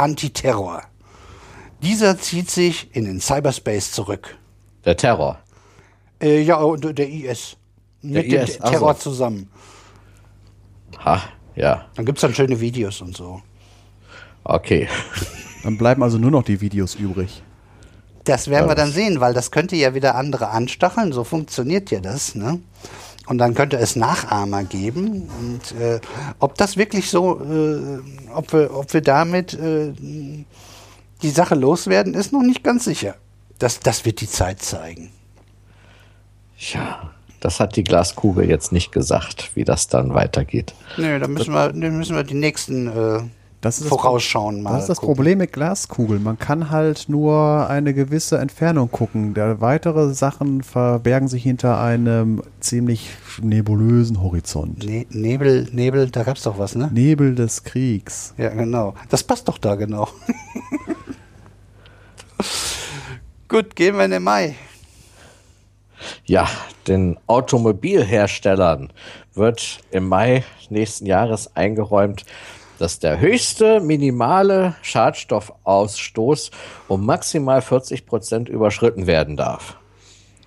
Äh, 6.22 6.41
ja, 6.41 6.58
und 6.58 6.98
der 6.98 7.10
IS. 7.10 7.56
Der 8.02 8.24
Mit 8.24 8.32
dem 8.32 8.43
IS, 8.43 8.60
ach 8.62 8.69
Terror 8.72 8.93
so. 8.95 9.12
zusammen. 9.12 9.50
Ha, 11.04 11.22
ja, 11.56 11.86
Dann 11.95 12.06
gibt 12.06 12.17
es 12.17 12.22
dann 12.22 12.34
schöne 12.34 12.60
Videos 12.60 13.02
und 13.02 13.15
so. 13.15 13.41
okay. 14.43 14.88
Dann 15.63 15.78
bleiben 15.78 16.02
also 16.04 16.17
nur 16.17 16.32
noch 16.32 16.43
die 16.43 16.62
Videos 16.62 16.95
übrig. 16.95 17.43
Das 18.24 18.50
werden 18.50 18.69
wir 18.69 18.76
dann 18.76 18.91
sehen, 18.91 19.19
weil 19.19 19.34
das 19.34 19.52
könnte 19.52 19.76
ja 19.76 19.93
wieder 19.93 20.15
andere 20.15 20.50
anstacheln. 20.50 21.12
So 21.12 21.24
funktioniert 21.24 21.91
ja 21.91 22.00
das. 22.00 22.36
Ne? 22.36 22.60
Und 23.30 23.38
dann 23.38 23.54
könnte 23.54 23.78
es 23.78 23.96
Nachahmer 23.96 24.63
geben. 24.63 25.30
Und 25.39 25.80
äh, 25.80 26.02
ob 26.39 26.58
das 26.58 26.78
wirklich 26.78 27.12
so, 27.12 27.39
äh, 27.39 28.00
ob, 28.34 28.52
wir, 28.52 28.76
ob 28.76 28.92
wir 28.92 29.02
damit 29.02 29.54
äh, 29.54 29.94
die 31.22 31.30
Sache 31.30 31.54
loswerden, 31.54 32.15
ist 32.15 32.34
noch 32.34 32.42
nicht 32.42 32.63
ganz 32.63 32.86
sicher. 32.86 33.15
Das, 33.60 33.80
das 33.82 34.04
wird 34.04 34.22
die 34.22 34.28
Zeit 34.28 34.63
zeigen. 34.63 35.12
Ja, 36.58 37.12
das 37.39 37.60
hat 37.60 37.76
die 37.76 37.84
Glaskugel 37.84 38.50
jetzt 38.50 38.72
nicht 38.72 38.92
gesagt, 38.92 39.52
wie 39.54 39.63
das 39.63 39.88
dann 39.88 40.15
weitergeht. 40.15 40.74
Nö, 40.98 41.20
da 41.20 41.28
müssen 41.28 41.54
wir, 41.54 41.72
dann 41.72 41.98
müssen 41.98 42.15
wir 42.15 42.24
die 42.24 42.34
nächsten 42.34 42.88
äh, 42.88 43.22
Das 43.62 43.76
ist 43.76 43.86
das 43.86 43.89
vorausschauen 43.89 44.62
mal. 44.62 44.72
Das 44.72 44.84
ist 44.84 44.89
das 44.89 45.00
gucken. 45.00 45.15
Problem 45.15 45.39
mit 45.39 45.52
Glaskugeln. 45.52 46.24
Man 46.24 46.39
kann 46.39 46.69
halt 46.69 47.10
nur 47.10 47.69
eine 47.69 47.93
gewisse 47.93 48.38
Entfernung 48.38 48.89
gucken. 48.89 49.34
Der 49.34 49.60
weitere 49.60 50.13
Sachen 50.13 50.63
verbergen 50.63 51.28
sich 51.28 51.43
hinter 51.43 51.82
einem 51.82 52.41
ziemlich 52.62 53.10
nebulösen 53.41 54.22
Horizont. 54.22 54.86
Ne 54.86 55.06
Nebel, 55.10 55.67
Nebel, 55.74 56.10
da 56.10 56.24
gab's 56.24 56.43
doch 56.43 56.58
was, 56.58 56.76
ne? 56.76 56.89
Nebel 56.93 57.36
des 57.36 57.65
Kriegs. 57.65 58.34
Ja, 58.38 58.50
genau. 58.50 58.93
Das 59.10 59.24
passt 59.24 59.50
doch 59.50 59.58
da 59.58 59.76
genau. 59.76 60.08
Gut, 63.50 63.76
gehen 63.76 63.98
wir 63.98 64.06
in 64.06 64.12
den 64.12 64.24
Mai. 64.24 64.56
Ja, 66.24 66.48
den 66.88 67.17
Automobilherstellern 67.28 68.93
wird 69.34 69.80
im 69.91 70.08
Mai 70.08 70.43
nächsten 70.69 71.06
Jahres 71.06 71.56
eingeräumt, 71.56 72.24
dass 72.80 73.00
der 73.00 73.20
höchste 73.20 73.80
minimale 73.82 74.76
Schadstoffausstoß 74.82 76.52
um 76.88 77.06
maximal 77.06 77.62
40 77.62 78.06
Prozent 78.06 78.50
überschritten 78.50 79.06
werden 79.06 79.38
darf. 79.38 79.78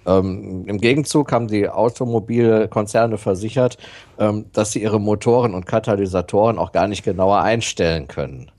Ähm, 0.06 0.64
Im 0.66 0.78
Gegenzug 0.78 1.30
haben 1.30 1.46
die 1.46 1.68
Automobilkonzerne 1.68 3.18
versichert, 3.18 3.78
ähm, 4.18 4.46
dass 4.52 4.72
sie 4.72 4.82
ihre 4.82 5.00
Motoren 5.00 5.54
und 5.54 5.66
Katalysatoren 5.66 6.58
auch 6.58 6.72
gar 6.72 6.88
nicht 6.88 7.04
genauer 7.04 7.42
einstellen 7.42 8.08
können. 8.08 8.50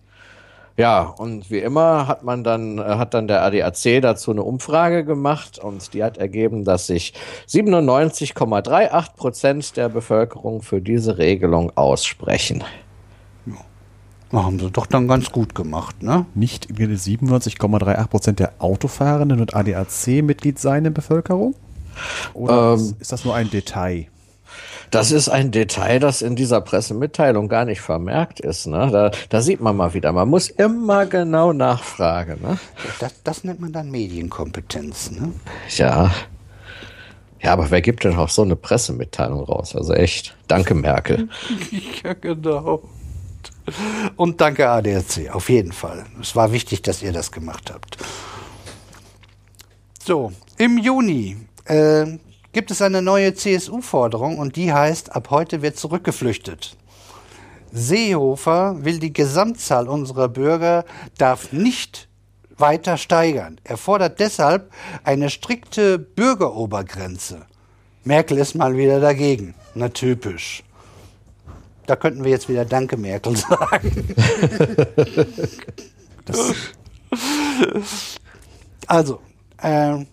Ja, 0.75 1.03
und 1.03 1.51
wie 1.51 1.59
immer 1.59 2.07
hat 2.07 2.23
man 2.23 2.43
dann, 2.43 2.79
äh, 2.79 2.81
hat 2.81 3.13
dann 3.13 3.27
der 3.27 3.43
ADAC 3.43 4.01
dazu 4.01 4.31
eine 4.31 4.41
Umfrage 4.41 5.05
gemacht 5.05 5.59
und 5.59 5.93
die 5.93 6.03
hat 6.03 6.17
ergeben, 6.17 6.65
dass 6.65 6.87
sich 6.87 7.13
97,38 7.47 9.15
Prozent 9.15 9.77
der 9.77 9.89
Bevölkerung 9.89 10.63
für 10.63 10.81
diese 10.81 11.19
Regelung 11.19 11.71
aussprechen. 11.75 12.63
Haben 14.33 14.59
sie 14.59 14.71
doch 14.71 14.87
dann 14.87 15.07
ganz 15.07 15.31
gut 15.31 15.53
gemacht, 15.53 16.01
ne? 16.01 16.25
Nicht 16.33 16.67
irgendwie 16.69 16.95
97,38 16.95 18.07
Prozent 18.07 18.39
der 18.39 18.53
Autofahrenden 18.59 19.39
und 19.39 19.55
ADAC-Mitglied 19.55 20.57
sein 20.59 20.79
in 20.79 20.83
der 20.85 20.91
Bevölkerung? 20.91 21.55
Oder 22.33 22.73
Ähm, 22.73 22.95
ist 22.99 23.11
das 23.11 23.25
nur 23.25 23.35
ein 23.35 23.49
Detail? 23.51 24.07
Das 24.89 25.11
ist 25.11 25.29
ein 25.29 25.51
Detail, 25.51 25.99
das 25.99 26.21
in 26.21 26.35
dieser 26.35 26.61
Pressemitteilung 26.61 27.47
gar 27.47 27.65
nicht 27.65 27.81
vermerkt 27.81 28.39
ist. 28.39 28.67
Ne? 28.67 28.89
Da, 28.91 29.11
da 29.29 29.41
sieht 29.41 29.59
man 29.61 29.75
mal 29.75 29.93
wieder, 29.93 30.11
man 30.11 30.29
muss 30.29 30.49
immer 30.49 31.05
genau 31.07 31.51
nachfragen. 31.53 32.39
Ne? 32.41 32.59
Das, 32.99 33.13
das 33.23 33.43
nennt 33.43 33.59
man 33.59 33.71
dann 33.71 33.89
Medienkompetenz, 33.91 35.11
ne? 35.11 35.31
Ja. 35.77 36.11
Ja, 37.41 37.53
aber 37.53 37.71
wer 37.71 37.81
gibt 37.81 38.03
denn 38.03 38.15
auch 38.15 38.29
so 38.29 38.41
eine 38.43 38.55
Pressemitteilung 38.55 39.43
raus? 39.43 39.75
Also 39.75 39.93
echt, 39.93 40.35
danke 40.47 40.73
Merkel. 40.75 41.27
Ja, 42.03 42.13
genau. 42.13 42.83
Und 44.15 44.41
danke 44.41 44.69
ADAC, 44.69 45.29
auf 45.31 45.49
jeden 45.49 45.71
Fall. 45.71 46.05
Es 46.21 46.35
war 46.35 46.51
wichtig, 46.51 46.81
dass 46.81 47.01
ihr 47.01 47.13
das 47.13 47.31
gemacht 47.31 47.71
habt. 47.73 47.97
So, 50.03 50.33
im 50.57 50.77
Juni 50.77 51.37
äh, 51.65 52.05
gibt 52.51 52.71
es 52.71 52.81
eine 52.81 53.01
neue 53.01 53.33
CSU-Forderung 53.33 54.37
und 54.37 54.55
die 54.55 54.73
heißt, 54.73 55.15
ab 55.15 55.29
heute 55.29 55.61
wird 55.61 55.77
zurückgeflüchtet. 55.77 56.75
Seehofer 57.71 58.83
will 58.83 58.99
die 58.99 59.13
Gesamtzahl 59.13 59.87
unserer 59.87 60.27
Bürger 60.29 60.85
darf 61.17 61.51
nicht 61.51 62.07
weiter 62.57 62.97
steigern. 62.97 63.59
Er 63.63 63.77
fordert 63.77 64.19
deshalb 64.19 64.71
eine 65.03 65.29
strikte 65.29 65.97
Bürgerobergrenze. 65.97 67.45
Merkel 68.03 68.37
ist 68.37 68.53
mal 68.53 68.77
wieder 68.77 68.99
dagegen. 68.99 69.55
Na 69.73 69.89
typisch. 69.89 70.63
Da 71.85 71.95
könnten 71.95 72.23
wir 72.23 72.31
jetzt 72.31 72.49
wieder 72.49 72.65
Danke 72.65 72.97
Merkel 72.97 73.35
sagen. 73.37 74.15
also, 78.87 79.19
ähm, 79.61 80.07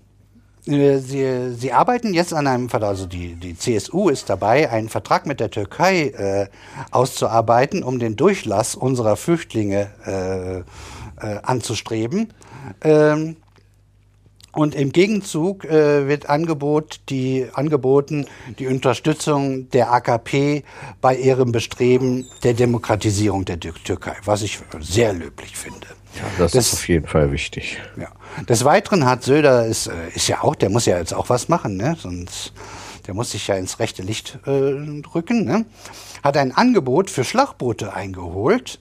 äh, 0.67 0.99
Sie, 0.99 1.55
Sie 1.55 1.73
arbeiten 1.73 2.15
jetzt 2.15 2.35
an 2.35 2.47
einem 2.47 2.69
Vertrag, 2.69 2.91
also 2.91 3.07
die, 3.07 3.35
die 3.35 3.57
CSU 3.57 4.09
ist 4.09 4.29
dabei, 4.29 4.71
einen 4.71 4.89
Vertrag 4.89 5.27
mit 5.27 5.41
der 5.41 5.51
Türkei 5.51 6.09
äh, 6.09 6.47
auszuarbeiten, 6.91 7.83
um 7.83 7.99
den 7.99 8.17
Durchlass 8.17 8.75
unserer 8.75 9.17
Flüchtlinge 9.17 9.91
äh, 10.07 10.59
äh, 11.27 11.39
anzustreben. 11.43 12.33
Ähm, 12.83 13.37
und 14.53 14.75
im 14.75 14.91
Gegenzug 14.93 15.65
äh, 15.65 16.09
wird 16.09 16.29
Angebot 16.29 17.01
die, 17.09 17.47
angeboten 17.53 18.27
die 18.59 18.67
Unterstützung 18.67 19.71
der 19.71 19.93
AKP 19.93 20.65
bei 21.01 21.17
ihrem 21.17 21.53
Bestreben 21.53 22.27
der 22.43 22.55
Demokratisierung 22.55 23.45
der 23.45 23.61
Tür- 23.61 23.75
Türkei, 23.85 24.17
was 24.25 24.43
ich 24.43 24.59
sehr 24.81 25.13
löblich 25.13 25.57
finde. 25.57 25.87
Das, 26.39 26.53
Das- 26.53 26.67
ist 26.69 26.75
auf 26.75 26.89
jeden 26.89 27.07
Fall 27.07 27.31
wichtig. 27.31 27.79
Ja. 27.97 28.09
Des 28.49 28.65
Weiteren 28.65 29.05
hat 29.07 29.23
Söder, 29.23 29.67
ist, 29.67 29.87
äh, 29.87 29.93
ist 30.15 30.27
ja 30.29 30.43
auch, 30.43 30.55
der 30.57 30.71
muss 30.71 30.87
ja 30.87 30.99
jetzt 30.99 31.15
auch 31.15 31.29
was 31.29 31.49
machen, 31.49 31.77
ne? 31.77 31.97
sonst 31.99 32.53
der 33.07 33.15
muss 33.15 33.31
sich 33.31 33.47
ja 33.47 33.55
ins 33.55 33.79
rechte 33.79 34.03
Licht 34.03 34.39
äh, 34.47 35.01
drücken, 35.03 35.45
ne? 35.45 35.65
Hat 36.23 36.37
ein 36.37 36.53
Angebot 36.53 37.11
für 37.11 37.25
Schlauchboote 37.25 37.95
eingeholt 37.95 38.81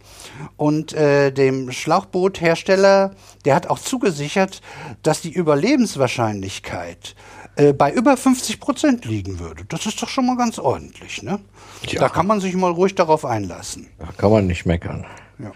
und 0.57 0.93
äh, 0.93 1.31
dem 1.31 1.71
Schlauchboothersteller, 1.71 3.11
der 3.45 3.55
hat 3.55 3.67
auch 3.67 3.79
zugesichert, 3.79 4.61
dass 5.03 5.21
die 5.21 5.31
Überlebenswahrscheinlichkeit 5.31 7.15
äh, 7.55 7.73
bei 7.73 7.91
über 7.91 8.15
50 8.15 8.59
Prozent 8.59 9.05
liegen 9.05 9.39
würde. 9.39 9.65
Das 9.65 9.85
ist 9.85 10.01
doch 10.01 10.09
schon 10.09 10.25
mal 10.25 10.37
ganz 10.37 10.59
ordentlich. 10.59 11.23
Ne? 11.23 11.39
Ja. 11.87 11.99
Da 11.99 12.09
kann 12.09 12.27
man 12.27 12.39
sich 12.39 12.55
mal 12.55 12.71
ruhig 12.71 12.95
darauf 12.95 13.25
einlassen. 13.25 13.87
Da 13.97 14.07
kann 14.17 14.31
man 14.31 14.47
nicht 14.47 14.65
meckern. 14.65 15.05
Ja. 15.37 15.51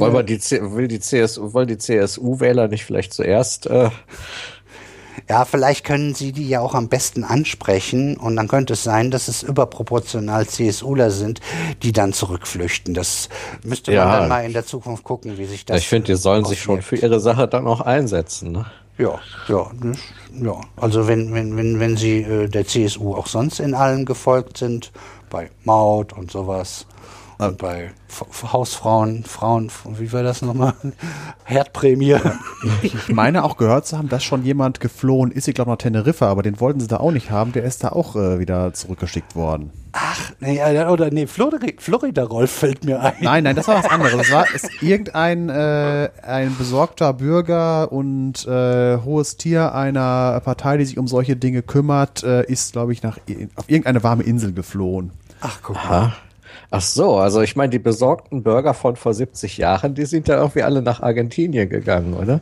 Wollen 0.00 0.26
die, 0.26 0.40
will 0.40 0.88
die 0.88 1.00
CSU, 1.00 1.52
wollen 1.52 1.66
die 1.66 1.78
CSU-Wähler 1.78 2.68
nicht 2.68 2.84
vielleicht 2.84 3.12
zuerst 3.12 3.66
äh, 3.66 3.90
Ja, 5.28 5.44
vielleicht 5.46 5.84
können 5.84 6.14
Sie 6.14 6.32
die 6.32 6.48
ja 6.48 6.60
auch 6.60 6.74
am 6.74 6.88
besten 6.88 7.24
ansprechen 7.24 8.16
und 8.18 8.36
dann 8.36 8.46
könnte 8.46 8.74
es 8.74 8.82
sein, 8.82 9.10
dass 9.10 9.28
es 9.28 9.42
überproportional 9.42 10.46
CSUler 10.46 11.10
sind, 11.10 11.40
die 11.82 11.92
dann 11.92 12.12
zurückflüchten. 12.12 12.92
Das 12.92 13.30
müsste 13.62 13.90
man 13.92 13.98
Ja. 14.00 14.18
dann 14.20 14.28
mal 14.28 14.44
in 14.44 14.52
der 14.52 14.66
Zukunft 14.66 15.02
gucken, 15.04 15.38
wie 15.38 15.46
sich 15.46 15.64
das. 15.64 15.78
ich 15.80 15.88
finde, 15.88 16.12
die 16.12 16.16
sollen 16.18 16.44
sich 16.44 16.60
schon 16.60 16.82
für 16.82 16.96
ihre 16.96 17.20
Sache 17.20 17.48
dann 17.48 17.66
auch 17.66 17.80
einsetzen. 17.80 18.52
Ne? 18.52 18.66
Ja, 18.98 19.18
ja, 19.48 19.70
ja. 20.42 20.60
Also 20.76 21.08
wenn, 21.08 21.32
wenn, 21.34 21.56
wenn, 21.56 21.80
wenn 21.80 21.96
Sie 21.96 22.18
äh, 22.22 22.48
der 22.48 22.66
CSU 22.66 23.14
auch 23.14 23.26
sonst 23.26 23.60
in 23.60 23.74
allem 23.74 24.04
gefolgt 24.04 24.58
sind, 24.58 24.92
bei 25.30 25.50
Maut 25.64 26.12
und 26.12 26.30
sowas. 26.30 26.86
Und 27.38 27.58
bei 27.58 27.90
F 28.08 28.52
Hausfrauen, 28.52 29.24
Frauen, 29.24 29.70
wie 29.98 30.12
war 30.12 30.22
das 30.22 30.42
nochmal? 30.42 30.74
Herdprämie. 31.44 32.16
Ich 32.82 33.08
meine 33.08 33.44
auch 33.44 33.56
gehört 33.56 33.86
zu 33.86 33.98
haben, 33.98 34.08
dass 34.08 34.22
schon 34.22 34.44
jemand 34.44 34.80
geflohen 34.80 35.32
ist, 35.32 35.48
ich 35.48 35.54
glaube 35.54 35.70
nach 35.70 35.78
Teneriffa, 35.78 36.28
aber 36.28 36.42
den 36.42 36.60
wollten 36.60 36.80
sie 36.80 36.86
da 36.86 36.98
auch 36.98 37.10
nicht 37.10 37.30
haben. 37.30 37.52
Der 37.52 37.64
ist 37.64 37.82
da 37.82 37.88
auch 37.88 38.14
äh, 38.14 38.38
wieder 38.38 38.72
zurückgeschickt 38.72 39.34
worden. 39.34 39.72
Ach, 39.92 40.32
nee, 40.40 40.58
äh, 40.58 40.86
oder 40.86 41.10
nee, 41.10 41.26
Florida, 41.26 41.66
Florida 41.78 42.24
Rolf 42.24 42.50
fällt 42.50 42.84
mir 42.84 43.00
ein. 43.00 43.14
Nein, 43.20 43.44
nein, 43.44 43.56
das 43.56 43.68
war 43.68 43.76
was 43.76 43.90
anderes. 43.90 44.14
Es 44.14 44.32
war 44.32 44.52
ist 44.52 44.82
irgendein 44.82 45.48
äh, 45.48 46.10
ein 46.22 46.56
besorgter 46.56 47.12
Bürger 47.12 47.92
und 47.92 48.46
äh, 48.46 48.98
hohes 48.98 49.36
Tier 49.36 49.74
einer 49.74 50.40
Partei, 50.44 50.78
die 50.78 50.84
sich 50.84 50.98
um 50.98 51.06
solche 51.06 51.36
Dinge 51.36 51.62
kümmert, 51.62 52.22
äh, 52.24 52.44
ist, 52.44 52.72
glaube 52.72 52.92
ich, 52.92 53.02
nach 53.02 53.18
auf 53.56 53.68
irgendeine 53.68 54.02
warme 54.02 54.22
Insel 54.24 54.52
geflohen. 54.52 55.12
Ach, 55.40 55.58
guck 55.62 55.76
mal. 55.76 55.82
Aha. 55.82 56.12
Ach 56.76 56.80
so, 56.80 57.18
also 57.18 57.40
ich 57.40 57.54
meine, 57.54 57.70
die 57.70 57.78
besorgten 57.78 58.42
Bürger 58.42 58.74
von 58.74 58.96
vor 58.96 59.14
70 59.14 59.58
Jahren, 59.58 59.94
die 59.94 60.06
sind 60.06 60.26
ja 60.26 60.38
irgendwie 60.38 60.64
alle 60.64 60.82
nach 60.82 61.00
Argentinien 61.00 61.68
gegangen, 61.68 62.14
oder? 62.14 62.40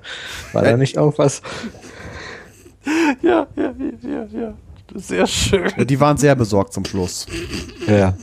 War 0.54 0.62
da 0.62 0.74
nicht 0.78 0.96
irgendwas? 0.96 1.42
Ja, 3.20 3.46
ja, 3.54 3.74
ja, 4.02 4.24
ja. 4.32 4.54
Sehr 4.94 5.26
schön. 5.26 5.70
Die 5.86 6.00
waren 6.00 6.16
sehr 6.16 6.34
besorgt 6.34 6.72
zum 6.72 6.86
Schluss. 6.86 7.26
Ja. 7.86 8.14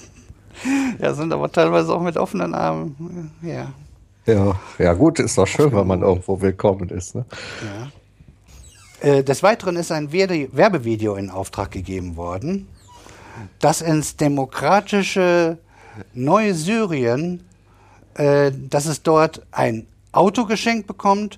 Ja, 0.99 1.13
sind 1.13 1.31
aber 1.31 1.51
teilweise 1.51 1.93
auch 1.93 2.01
mit 2.01 2.17
offenen 2.17 2.55
Armen. 2.55 3.31
Ja. 3.43 3.71
Ja, 4.25 4.59
ja 4.79 4.93
gut, 4.93 5.19
ist 5.19 5.37
doch 5.37 5.45
schön, 5.45 5.71
wenn 5.73 5.85
man 5.85 6.01
irgendwo 6.01 6.41
willkommen 6.41 6.89
ist. 6.89 7.13
Ne? 7.13 7.25
Äh, 9.01 9.23
des 9.23 9.43
Weiteren 9.43 9.75
ist 9.75 9.91
ein 9.91 10.11
Werbevideo 10.11 11.15
in 11.15 11.29
Auftrag 11.29 11.69
gegeben 11.69 12.17
worden, 12.17 12.67
das 13.59 13.81
ins 13.81 14.17
demokratische 14.17 15.59
Neue 16.13 16.53
Syrien, 16.55 17.43
äh, 18.15 18.51
dass 18.69 18.85
es 18.85 19.03
dort 19.03 19.41
ein 19.51 19.87
Auto 20.11 20.45
geschenkt 20.45 20.87
bekommt 20.87 21.37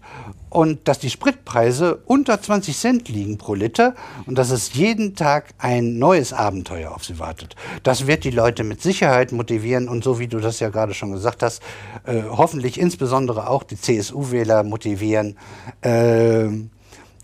und 0.49 0.87
dass 0.87 0.99
die 0.99 1.09
Spritpreise 1.09 1.99
unter 2.05 2.41
20 2.41 2.77
Cent 2.77 3.09
liegen 3.09 3.37
pro 3.37 3.53
Liter 3.53 3.95
und 4.25 4.37
dass 4.37 4.49
es 4.49 4.73
jeden 4.73 5.15
Tag 5.15 5.53
ein 5.57 5.97
neues 5.99 6.33
Abenteuer 6.33 6.93
auf 6.93 7.03
sie 7.03 7.19
wartet. 7.19 7.55
Das 7.83 8.07
wird 8.07 8.23
die 8.23 8.31
Leute 8.31 8.63
mit 8.63 8.81
Sicherheit 8.81 9.31
motivieren 9.31 9.89
und 9.89 10.03
so 10.03 10.19
wie 10.19 10.27
du 10.27 10.39
das 10.39 10.59
ja 10.59 10.69
gerade 10.69 10.93
schon 10.93 11.11
gesagt 11.11 11.43
hast, 11.43 11.61
äh, 12.05 12.23
hoffentlich 12.29 12.79
insbesondere 12.79 13.49
auch 13.49 13.63
die 13.63 13.79
CSU-Wähler 13.79 14.63
motivieren, 14.63 15.37
äh, 15.81 16.47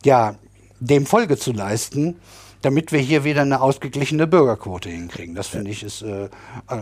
ja, 0.04 0.36
dem 0.80 1.06
Folge 1.06 1.38
zu 1.38 1.54
leisten 1.54 2.17
damit 2.62 2.91
wir 2.91 3.00
hier 3.00 3.24
wieder 3.24 3.41
eine 3.41 3.62
ausgeglichene 3.62 4.28
Bürgerquote 4.28 4.89
hinkriegen. 4.89 5.36
Das 5.36 5.48
finde 5.48 5.72
ich 5.72 5.84
ist 5.84 6.02
äh, 6.02 6.30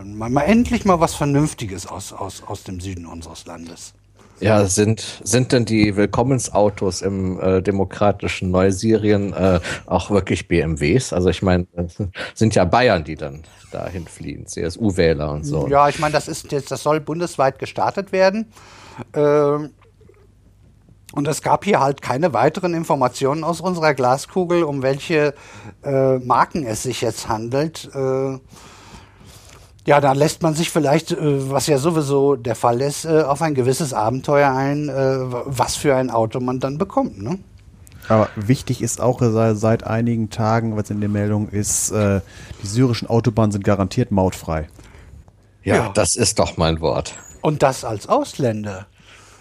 mal, 0.04 0.30
mal 0.30 0.44
endlich 0.44 0.86
mal 0.86 1.00
was 1.00 1.16
Vernünftiges 1.16 1.88
aus, 1.88 2.14
aus, 2.14 2.44
aus 2.46 2.64
dem 2.64 2.80
Süden 2.80 3.06
unseres 3.06 3.46
Landes. 3.46 3.94
Ja, 4.42 4.66
sind, 4.66 5.22
sind 5.24 5.54
denn 5.54 5.64
die 5.64 5.96
Willkommensautos 5.96 7.02
im 7.02 7.40
äh, 7.40 7.62
demokratischen 7.62 8.52
Neusyrien 8.52 9.34
äh, 9.34 9.62
auch 9.86 10.12
wirklich 10.12 10.48
BMWs? 10.48 11.14
Also 11.14 11.30
ich 11.30 11.42
meine, 11.42 11.68
sind 12.34 12.56
ja 12.56 12.66
Bayern, 12.66 13.06
die 13.06 13.16
dann 13.16 13.44
dahin 13.72 14.06
fliehen, 14.06 14.46
CSU-Wähler 14.46 15.32
und 15.32 15.46
so. 15.46 15.68
Ja, 15.68 15.88
ich 15.88 16.00
meine, 16.00 16.14
das 16.14 16.28
ist 16.28 16.52
jetzt, 16.52 16.70
das 16.70 16.84
soll 16.84 17.00
bundesweit 17.00 17.60
gestartet 17.60 18.12
werden. 18.12 18.48
Ähm, 19.14 19.72
und 21.16 21.28
es 21.28 21.42
gab 21.42 21.64
hier 21.64 21.80
halt 21.80 22.02
keine 22.02 22.34
weiteren 22.34 22.74
Informationen 22.74 23.44
aus 23.44 23.62
unserer 23.62 23.94
Glaskugel, 23.94 24.64
um 24.64 24.84
welche 24.84 25.34
äh, 25.84 26.18
Marken 26.20 26.66
es 26.66 26.84
sich 26.84 27.02
jetzt 27.02 27.30
handelt. 27.30 27.90
Äh, 27.96 28.38
ja, 29.86 30.02
da 30.02 30.14
lässt 30.14 30.42
man 30.42 30.56
sich 30.56 30.72
vielleicht, 30.72 31.12
äh, 31.12 31.50
was 31.52 31.68
ja 31.68 31.78
sowieso 31.78 32.36
der 32.36 32.56
Fall 32.56 32.82
ist, 32.82 33.06
äh, 33.06 33.22
auf 33.22 33.42
ein 33.42 33.54
gewisses 33.54 33.94
Abenteuer 33.94 34.52
ein, 34.52 34.90
äh, 34.90 35.18
was 35.46 35.76
für 35.76 35.96
ein 35.96 36.10
Auto 36.10 36.40
man 36.40 36.60
dann 36.60 36.78
bekommt. 36.78 37.22
Ne? 37.22 37.40
Aber 38.10 38.30
wichtig 38.36 38.82
ist 38.82 39.00
auch 39.00 39.20
seit 39.22 39.84
einigen 39.86 40.30
Tagen, 40.30 40.76
was 40.76 40.90
in 40.92 41.00
der 41.00 41.10
Meldung 41.10 41.50
ist, 41.50 41.92
die 41.92 42.22
syrischen 42.62 43.10
Autobahnen 43.10 43.52
sind 43.52 43.64
garantiert 43.64 44.12
mautfrei. 44.12 44.68
Ja, 45.64 45.76
ja, 45.76 45.92
das 45.92 46.16
ist 46.16 46.38
doch 46.38 46.56
mein 46.56 46.82
Wort. 46.82 47.16
Und 47.42 47.64
das 47.64 47.84
als 47.84 48.08
Ausländer. 48.08 48.86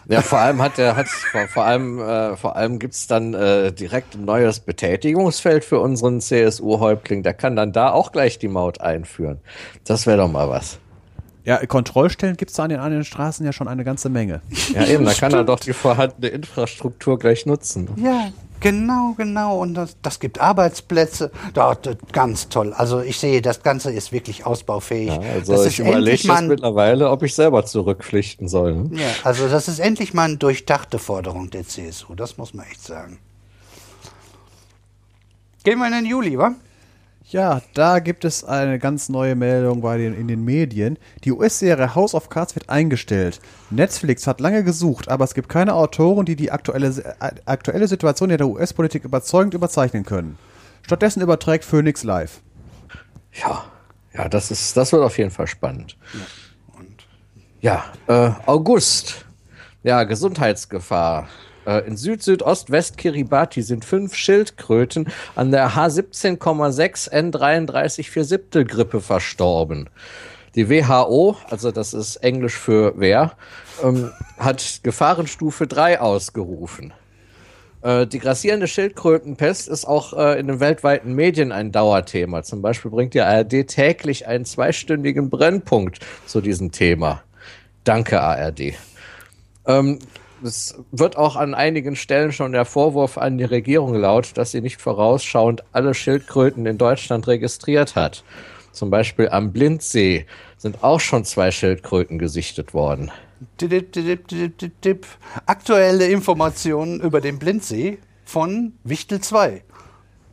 Ja, 0.09 0.21
vor 0.23 0.39
allem 0.39 0.61
hat 0.61 0.79
er, 0.79 0.97
hat 0.97 1.09
vor, 1.09 1.49
vor 1.49 1.65
allem, 1.65 2.01
äh, 2.01 2.37
vor 2.37 2.57
allem 2.57 2.79
gibt's 2.79 3.07
dann 3.07 3.35
äh, 3.35 3.73
direkt 3.73 4.15
ein 4.15 4.25
neues 4.25 4.61
Betätigungsfeld 4.61 5.65
für 5.65 5.81
unseren 5.81 6.21
CSU-Häuptling. 6.21 7.23
Der 7.23 7.35
kann 7.35 7.57
dann 7.57 7.73
da 7.73 7.91
auch 7.91 8.13
gleich 8.13 8.39
die 8.39 8.49
Maut 8.49 8.81
einführen. 8.81 9.41
Das 9.85 10.07
wäre 10.07 10.19
doch 10.19 10.31
mal 10.31 10.49
was. 10.49 10.79
Ja, 11.45 11.65
Kontrollstellen 11.67 12.37
gibt's 12.37 12.55
da 12.55 12.65
an 12.65 12.71
den, 12.71 12.81
an 12.81 12.91
den 12.91 13.05
Straßen 13.05 13.45
ja 13.45 13.53
schon 13.53 13.69
eine 13.69 13.85
ganze 13.85 14.09
Menge. 14.09 14.41
Ja, 14.73 14.87
eben, 14.87 15.05
da 15.05 15.13
kann 15.13 15.33
er 15.33 15.45
doch 15.45 15.61
die 15.61 15.75
vorhandene 15.75 16.29
Infrastruktur 16.29 17.19
gleich 17.19 17.45
nutzen. 17.45 17.89
Ja, 17.97 18.31
Genau, 18.65 19.13
genau. 19.15 19.59
Und 19.59 19.75
das, 19.75 19.99
das 20.01 20.19
gibt 20.19 20.41
Arbeitsplätze. 20.41 21.31
Das, 21.53 21.77
ganz 22.13 22.49
toll. 22.49 22.73
Also 22.73 23.03
ich 23.03 23.19
sehe, 23.19 23.43
das 23.43 23.63
Ganze 23.63 23.93
ist 23.93 24.11
wirklich 24.11 24.47
ausbaufähig. 24.47 25.11
Ja, 25.11 25.21
also 25.21 25.53
das 25.53 25.67
ich 25.67 25.81
überlege 25.81 26.27
jetzt 26.29 26.43
mittlerweile, 26.45 27.11
ob 27.11 27.23
ich 27.23 27.35
selber 27.35 27.67
zurückpflichten 27.67 28.49
soll. 28.49 28.75
Ne? 28.75 28.91
Ja, 29.03 29.09
also 29.23 29.49
das 29.49 29.69
ist 29.69 29.81
endlich 29.81 30.15
mal 30.15 30.23
eine 30.23 30.39
durchdachte 30.39 30.99
Forderung 30.99 31.51
der 31.51 31.67
CSU. 31.67 32.15
Das 32.15 32.39
muss 32.39 32.55
man 32.55 32.65
echt 32.65 32.83
sagen. 32.83 33.19
Gehen 35.63 35.79
wir 35.79 35.87
in 35.87 35.93
den 35.93 36.07
Juli, 36.07 36.39
wa? 36.39 36.55
Ja, 37.27 37.63
da 37.73 38.01
gibt 38.01 38.27
es 38.27 38.45
eine 38.45 38.79
ganz 38.79 39.09
neue 39.09 39.35
Meldung 39.35 39.81
bei 39.81 39.97
den, 39.97 40.15
in 40.15 40.29
den 40.29 40.45
Medien. 40.45 40.99
Die 41.25 41.33
US-Serie 41.33 41.95
House 41.95 42.15
of 42.15 42.29
Cards 42.29 42.55
wird 42.55 42.69
eingestellt. 42.69 43.41
Netflix 43.71 44.27
hat 44.27 44.41
lange 44.41 44.63
gesucht, 44.63 45.09
aber 45.09 45.25
es 45.25 45.33
gibt 45.33 45.49
keine 45.49 45.75
Autoren, 45.75 46.27
die 46.27 46.37
die 46.37 46.51
aktuelle, 46.51 46.89
äh, 47.21 47.31
aktuelle 47.47 47.89
Situation 47.89 48.29
der 48.29 48.47
US-Politik 48.47 49.05
überzeugend 49.05 49.55
überzeichnen 49.55 50.05
können. 50.05 50.39
Stattdessen 50.83 51.23
überträgt 51.23 51.65
Phoenix 51.65 52.05
Live. 52.05 52.43
Ja, 53.33 53.65
ja, 54.13 54.29
das 54.29 54.51
ist, 54.51 54.77
das 54.77 54.93
wird 54.93 55.03
auf 55.03 55.17
jeden 55.17 55.31
Fall 55.31 55.47
spannend. 55.47 55.97
Ja, 57.61 57.85
ja 58.07 58.27
äh, 58.27 58.33
August. 58.45 59.25
Ja, 59.83 60.05
Gesundheitsgefahr. 60.05 61.29
Äh, 61.67 61.87
in 61.87 61.97
Süd-Südost-West-Kiribati 61.97 63.63
sind 63.63 63.85
fünf 63.85 64.15
Schildkröten 64.15 65.09
an 65.35 65.51
der 65.51 65.71
H17,6 65.71 67.11
N33 67.11 68.11
4 68.11 68.25
Siebtel 68.25 68.65
Grippe 68.65 69.01
verstorben. 69.01 69.89
Die 70.55 70.71
WHO, 70.71 71.37
also 71.51 71.73
das 71.73 71.95
ist 71.95 72.17
Englisch 72.17 72.57
für 72.57 72.95
wer, 72.97 73.33
ähm, 73.83 74.13
hat 74.39 74.81
Gefahrenstufe 74.83 75.67
3 75.67 76.01
ausgerufen. 76.01 76.93
Äh, 77.83 78.07
die 78.07 78.19
grassierende 78.19 78.69
Schildkrötenpest 78.69 79.69
ist 79.69 79.85
auch 79.85 80.13
äh, 80.13 80.39
in 80.39 80.47
den 80.47 80.61
weltweiten 80.61 81.15
Medien 81.15 81.53
ein 81.53 81.73
Dauerthema. 81.73 82.43
Zum 82.43 82.63
Beispiel 82.63 82.91
bringt 82.91 83.15
die 83.15 83.21
ARD 83.21 83.67
täglich 83.67 84.27
einen 84.27 84.45
zweistündigen 84.45 85.29
Brennpunkt 85.29 86.01
zu 86.25 86.41
diesem 86.41 86.73
Thema. 86.73 87.23
Danke, 87.85 88.21
ARD. 88.21 88.75
Ähm, 89.67 89.99
es 90.45 90.75
wird 90.93 91.17
auch 91.17 91.37
an 91.37 91.55
einigen 91.55 91.97
Stellen 91.97 92.33
schon 92.33 92.53
der 92.53 92.65
Vorwurf 92.65 93.19
an 93.19 93.39
die 93.39 93.45
Regierung 93.45 93.95
laut, 93.95 94.37
dass 94.37 94.53
sie 94.53 94.61
nicht 94.61 94.81
vorausschauend 94.81 95.65
alle 95.73 95.95
Schildkröten 95.95 96.67
in 96.67 96.79
Deutschland 96.79 97.27
registriert 97.27 97.97
hat. 97.97 98.25
Zum 98.73 98.91
Beispiel 98.91 99.29
am 99.29 99.53
Blindsee 99.53 100.27
sind 100.57 100.83
auch 100.83 101.01
schon 101.01 101.25
zwei 101.25 101.51
Schildkröten 101.51 102.19
gesichtet 102.19 102.75
worden. 102.75 103.11
Aktuelle 105.47 106.09
Informationen 106.09 107.01
über 107.01 107.21
den 107.21 107.39
Blindsee 107.39 107.99
von 108.25 108.73
Wichtel 108.83 109.21
2. 109.21 109.63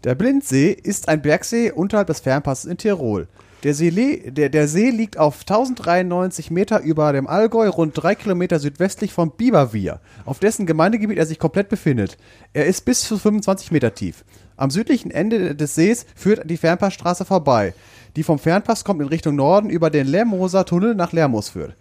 Der 0.03 0.15
Blindsee 0.15 0.71
ist 0.71 1.07
ein 1.09 1.21
Bergsee 1.21 1.71
unterhalb 1.71 2.07
des 2.07 2.21
Fernpasses 2.21 2.65
in 2.65 2.77
Tirol. 2.77 3.27
Der 3.63 3.75
See, 3.75 4.31
der, 4.31 4.49
der 4.49 4.67
See 4.67 4.89
liegt 4.89 5.19
auf 5.19 5.41
1093 5.41 6.49
Meter 6.49 6.81
über 6.81 7.13
dem 7.13 7.27
Allgäu, 7.27 7.69
rund 7.69 7.93
drei 7.95 8.15
Kilometer 8.15 8.59
südwestlich 8.59 9.13
von 9.13 9.29
Biberwier, 9.31 9.99
auf 10.25 10.39
dessen 10.39 10.65
Gemeindegebiet 10.65 11.19
er 11.19 11.27
sich 11.27 11.37
komplett 11.37 11.69
befindet. 11.69 12.17
Er 12.53 12.65
ist 12.65 12.85
bis 12.85 13.01
zu 13.01 13.19
25 13.19 13.71
Meter 13.71 13.93
tief. 13.93 14.25
Am 14.57 14.71
südlichen 14.71 15.11
Ende 15.11 15.55
des 15.55 15.75
Sees 15.75 16.07
führt 16.15 16.49
die 16.49 16.57
Fernpassstraße 16.57 17.23
vorbei. 17.23 17.75
Die 18.15 18.23
vom 18.23 18.39
Fernpass 18.39 18.83
kommt 18.83 19.01
in 19.01 19.07
Richtung 19.07 19.35
Norden 19.35 19.69
über 19.69 19.91
den 19.91 20.07
Lermoser 20.07 20.65
Tunnel 20.65 20.95
nach 20.95 21.13
Lermoos 21.13 21.49
führt. 21.49 21.75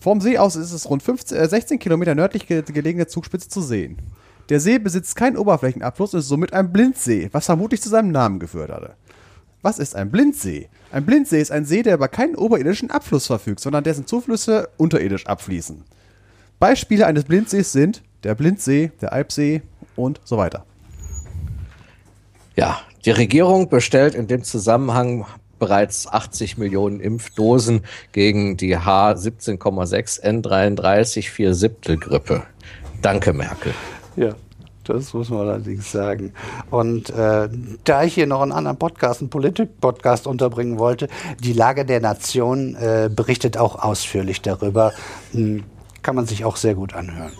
Vom 0.00 0.22
See 0.22 0.38
aus 0.38 0.56
ist 0.56 0.72
es 0.72 0.88
rund 0.88 1.02
15, 1.02 1.36
äh, 1.36 1.46
16 1.46 1.78
Kilometer 1.78 2.14
nördlich 2.14 2.46
gelegene 2.46 3.06
Zugspitze 3.06 3.50
zu 3.50 3.60
sehen. 3.60 3.98
Der 4.48 4.60
See 4.60 4.78
besitzt 4.78 5.14
keinen 5.14 5.36
Oberflächenabfluss 5.36 6.14
und 6.14 6.20
ist 6.20 6.28
somit 6.28 6.54
ein 6.54 6.72
Blindsee, 6.72 7.28
was 7.32 7.46
vermutlich 7.46 7.82
zu 7.82 7.90
seinem 7.90 8.12
Namen 8.12 8.38
geführt 8.38 8.70
hatte. 8.70 8.94
Was 9.68 9.78
ist 9.78 9.94
ein 9.94 10.10
Blindsee? 10.10 10.70
Ein 10.92 11.04
Blindsee 11.04 11.42
ist 11.42 11.52
ein 11.52 11.66
See, 11.66 11.82
der 11.82 11.92
über 11.92 12.08
keinen 12.08 12.36
oberirdischen 12.36 12.90
Abfluss 12.90 13.26
verfügt, 13.26 13.60
sondern 13.60 13.84
dessen 13.84 14.06
Zuflüsse 14.06 14.70
unterirdisch 14.78 15.26
abfließen. 15.26 15.84
Beispiele 16.58 17.04
eines 17.04 17.24
Blindsees 17.24 17.72
sind 17.72 18.02
der 18.24 18.34
Blindsee, 18.34 18.92
der 19.02 19.12
Alpsee 19.12 19.60
und 19.94 20.22
so 20.24 20.38
weiter. 20.38 20.64
Ja, 22.56 22.80
die 23.04 23.10
Regierung 23.10 23.68
bestellt 23.68 24.14
in 24.14 24.26
dem 24.26 24.42
Zusammenhang 24.42 25.26
bereits 25.58 26.06
80 26.06 26.56
Millionen 26.56 27.00
Impfdosen 27.00 27.82
gegen 28.12 28.56
die 28.56 28.78
H17,6 28.78 30.22
N33 30.24 31.28
4 31.28 31.52
Siebtel 31.54 31.98
Grippe. 31.98 32.44
Danke, 33.02 33.34
Merkel. 33.34 33.74
Ja, 34.16 34.34
das 34.88 35.14
muss 35.14 35.30
man 35.30 35.40
allerdings 35.40 35.90
sagen. 35.92 36.32
Und 36.70 37.10
äh, 37.10 37.48
da 37.84 38.04
ich 38.04 38.14
hier 38.14 38.26
noch 38.26 38.42
einen 38.42 38.52
anderen 38.52 38.78
Podcast, 38.78 39.20
einen 39.20 39.30
Politik-Podcast 39.30 40.26
unterbringen 40.26 40.78
wollte, 40.78 41.08
die 41.40 41.52
Lage 41.52 41.84
der 41.84 42.00
Nation 42.00 42.74
äh, 42.76 43.10
berichtet 43.14 43.56
auch 43.56 43.82
ausführlich 43.82 44.42
darüber. 44.42 44.92
Hm, 45.32 45.64
kann 46.02 46.14
man 46.14 46.26
sich 46.26 46.44
auch 46.44 46.56
sehr 46.56 46.74
gut 46.74 46.94
anhören. 46.94 47.32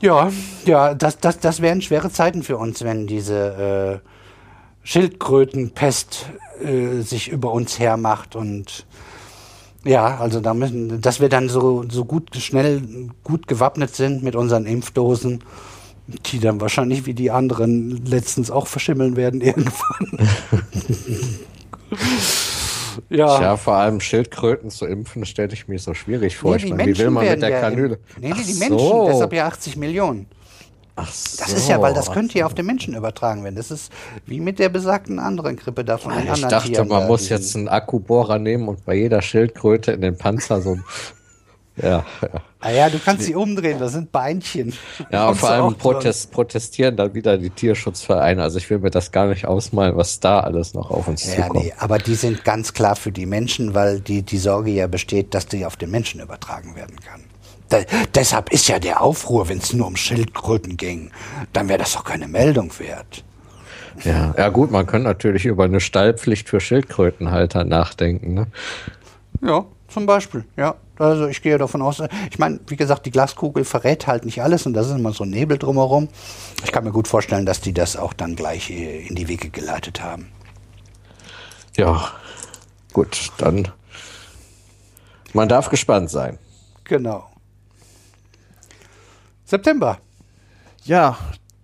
Ja, 0.00 0.30
ja, 0.66 0.94
das, 0.94 1.18
das, 1.18 1.40
das 1.40 1.62
wären 1.62 1.80
schwere 1.80 2.10
Zeiten 2.10 2.42
für 2.42 2.58
uns, 2.58 2.84
wenn 2.84 3.06
diese 3.06 4.02
äh, 4.02 4.08
Schildkrötenpest 4.86 6.26
äh, 6.62 7.00
sich 7.00 7.28
über 7.28 7.50
uns 7.52 7.78
hermacht 7.78 8.36
und 8.36 8.86
ja, 9.86 10.18
also 10.18 10.40
da 10.40 10.52
müssen, 10.52 11.00
dass 11.00 11.20
wir 11.20 11.28
dann 11.28 11.48
so, 11.48 11.84
so 11.88 12.04
gut, 12.04 12.34
schnell, 12.36 12.82
gut 13.22 13.46
gewappnet 13.46 13.94
sind 13.94 14.22
mit 14.22 14.34
unseren 14.34 14.66
Impfdosen, 14.66 15.44
die 16.06 16.40
dann 16.40 16.60
wahrscheinlich 16.60 17.06
wie 17.06 17.14
die 17.14 17.30
anderen 17.30 18.04
letztens 18.04 18.50
auch 18.50 18.66
verschimmeln 18.66 19.16
werden 19.16 19.40
irgendwann. 19.42 20.18
ja. 23.08 23.40
ja, 23.40 23.56
vor 23.56 23.74
allem 23.74 24.00
Schildkröten 24.00 24.70
zu 24.70 24.86
impfen, 24.86 25.24
stelle 25.24 25.52
ich 25.52 25.68
mir 25.68 25.78
so 25.78 25.94
schwierig 25.94 26.36
vor. 26.36 26.56
Nee, 26.56 26.64
ich 26.64 26.70
meine, 26.70 26.86
wie 26.86 26.98
will 26.98 27.10
man 27.10 27.28
mit 27.28 27.42
der 27.42 27.60
Kanüle? 27.60 27.98
Nee, 28.20 28.28
nee, 28.28 28.42
die 28.44 28.54
Ach 28.54 28.58
Menschen, 28.58 28.78
so. 28.78 29.06
deshalb 29.08 29.32
ja 29.32 29.46
80 29.46 29.76
Millionen. 29.76 30.26
Ach 30.96 31.12
so. 31.12 31.36
Das 31.44 31.52
ist 31.52 31.68
ja, 31.68 31.80
weil 31.82 31.92
das 31.94 32.10
könnte 32.10 32.38
ja 32.38 32.46
auf 32.46 32.54
den 32.54 32.66
Menschen 32.66 32.94
übertragen 32.94 33.44
werden. 33.44 33.54
Das 33.56 33.70
ist 33.70 33.92
wie 34.24 34.40
mit 34.40 34.58
der 34.58 34.70
besagten 34.70 35.18
anderen 35.18 35.56
Grippe 35.56 35.84
da 35.84 35.98
von 35.98 36.12
den 36.14 36.24
Ich 36.24 36.30
anderen 36.30 36.48
dachte, 36.50 36.68
Tieren. 36.72 36.88
man 36.88 37.02
da, 37.02 37.06
muss 37.06 37.20
diesen- 37.22 37.36
jetzt 37.36 37.56
einen 37.56 37.68
Akkubohrer 37.68 38.38
nehmen 38.38 38.66
und 38.68 38.84
bei 38.84 38.94
jeder 38.94 39.20
Schildkröte 39.22 39.92
in 39.92 40.00
den 40.00 40.16
Panzer 40.16 40.60
so 40.62 40.72
ein. 40.72 40.84
Ja, 41.76 42.06
ja. 42.22 42.28
Ah 42.60 42.70
ja, 42.70 42.88
du 42.88 42.98
kannst 42.98 43.24
sie 43.24 43.34
umdrehen, 43.34 43.78
das 43.78 43.92
sind 43.92 44.10
Beinchen. 44.10 44.72
ja 45.12 45.26
Kommst 45.26 45.40
vor 45.40 45.50
allem 45.50 45.74
protest, 45.74 46.32
protestieren 46.32 46.96
dann 46.96 47.12
wieder 47.12 47.36
die 47.36 47.50
Tierschutzvereine. 47.50 48.42
Also 48.42 48.56
ich 48.56 48.70
will 48.70 48.78
mir 48.78 48.90
das 48.90 49.12
gar 49.12 49.26
nicht 49.26 49.46
ausmalen, 49.46 49.94
was 49.94 50.18
da 50.18 50.40
alles 50.40 50.72
noch 50.72 50.90
auf 50.90 51.06
uns 51.06 51.26
Ja, 51.26 51.44
zukommt. 51.48 51.64
nee, 51.66 51.74
aber 51.78 51.98
die 51.98 52.14
sind 52.14 52.42
ganz 52.44 52.72
klar 52.72 52.96
für 52.96 53.12
die 53.12 53.26
Menschen, 53.26 53.74
weil 53.74 54.00
die, 54.00 54.22
die 54.22 54.38
Sorge 54.38 54.70
ja 54.70 54.86
besteht, 54.86 55.34
dass 55.34 55.46
die 55.46 55.66
auf 55.66 55.76
den 55.76 55.90
Menschen 55.90 56.20
übertragen 56.22 56.74
werden 56.74 56.96
kann. 56.98 57.20
Da, 57.68 57.78
deshalb 58.14 58.52
ist 58.52 58.68
ja 58.68 58.78
der 58.78 59.00
Aufruhr, 59.00 59.48
wenn 59.48 59.58
es 59.58 59.72
nur 59.72 59.86
um 59.86 59.96
Schildkröten 59.96 60.76
ging, 60.76 61.10
dann 61.52 61.68
wäre 61.68 61.80
das 61.80 61.92
doch 61.92 62.04
keine 62.04 62.28
Meldung 62.28 62.70
wert. 62.78 63.24
Ja. 64.04 64.34
ja 64.36 64.48
gut, 64.50 64.70
man 64.70 64.86
könnte 64.86 65.08
natürlich 65.08 65.46
über 65.46 65.64
eine 65.64 65.80
Stallpflicht 65.80 66.48
für 66.48 66.60
Schildkrötenhalter 66.60 67.64
nachdenken. 67.64 68.34
Ne? 68.34 68.46
Ja, 69.42 69.64
zum 69.88 70.06
Beispiel, 70.06 70.44
ja. 70.56 70.74
Also 70.98 71.26
ich 71.26 71.42
gehe 71.42 71.58
davon 71.58 71.82
aus, 71.82 72.02
ich 72.30 72.38
meine, 72.38 72.58
wie 72.68 72.76
gesagt, 72.76 73.04
die 73.04 73.10
Glaskugel 73.10 73.64
verrät 73.64 74.06
halt 74.06 74.24
nicht 74.24 74.42
alles 74.42 74.64
und 74.64 74.72
das 74.72 74.86
ist 74.86 74.94
immer 74.94 75.12
so 75.12 75.24
ein 75.24 75.30
Nebel 75.30 75.58
drumherum. 75.58 76.08
Ich 76.64 76.72
kann 76.72 76.84
mir 76.84 76.92
gut 76.92 77.06
vorstellen, 77.06 77.44
dass 77.44 77.60
die 77.60 77.74
das 77.74 77.96
auch 77.96 78.14
dann 78.14 78.34
gleich 78.34 78.70
äh, 78.70 79.06
in 79.06 79.14
die 79.14 79.28
Wege 79.28 79.50
geleitet 79.50 80.02
haben. 80.02 80.28
Ja, 81.76 82.12
gut, 82.94 83.30
dann. 83.36 83.68
Man 85.34 85.50
darf 85.50 85.68
gespannt 85.68 86.08
sein. 86.08 86.38
Genau. 86.84 87.26
September. 89.46 89.98
Ja, 90.84 91.16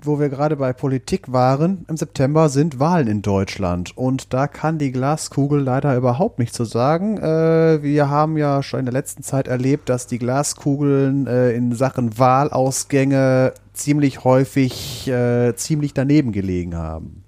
wo 0.02 0.18
wir 0.18 0.28
gerade 0.28 0.56
bei 0.56 0.72
Politik 0.72 1.32
waren, 1.32 1.84
im 1.88 1.96
September 1.96 2.48
sind 2.48 2.78
Wahlen 2.78 3.08
in 3.08 3.22
Deutschland 3.22 3.96
und 3.96 4.32
da 4.32 4.46
kann 4.46 4.78
die 4.78 4.92
Glaskugel 4.92 5.60
leider 5.60 5.96
überhaupt 5.96 6.38
nichts 6.38 6.56
zu 6.56 6.64
sagen. 6.64 7.18
Äh, 7.18 7.82
wir 7.82 8.08
haben 8.08 8.36
ja 8.36 8.62
schon 8.62 8.80
in 8.80 8.86
der 8.86 8.92
letzten 8.92 9.22
Zeit 9.22 9.48
erlebt, 9.48 9.88
dass 9.88 10.06
die 10.06 10.18
Glaskugeln 10.18 11.26
äh, 11.26 11.52
in 11.52 11.74
Sachen 11.74 12.18
Wahlausgänge 12.18 13.52
ziemlich 13.72 14.24
häufig 14.24 15.08
äh, 15.08 15.54
ziemlich 15.56 15.92
daneben 15.92 16.32
gelegen 16.32 16.76
haben. 16.76 17.24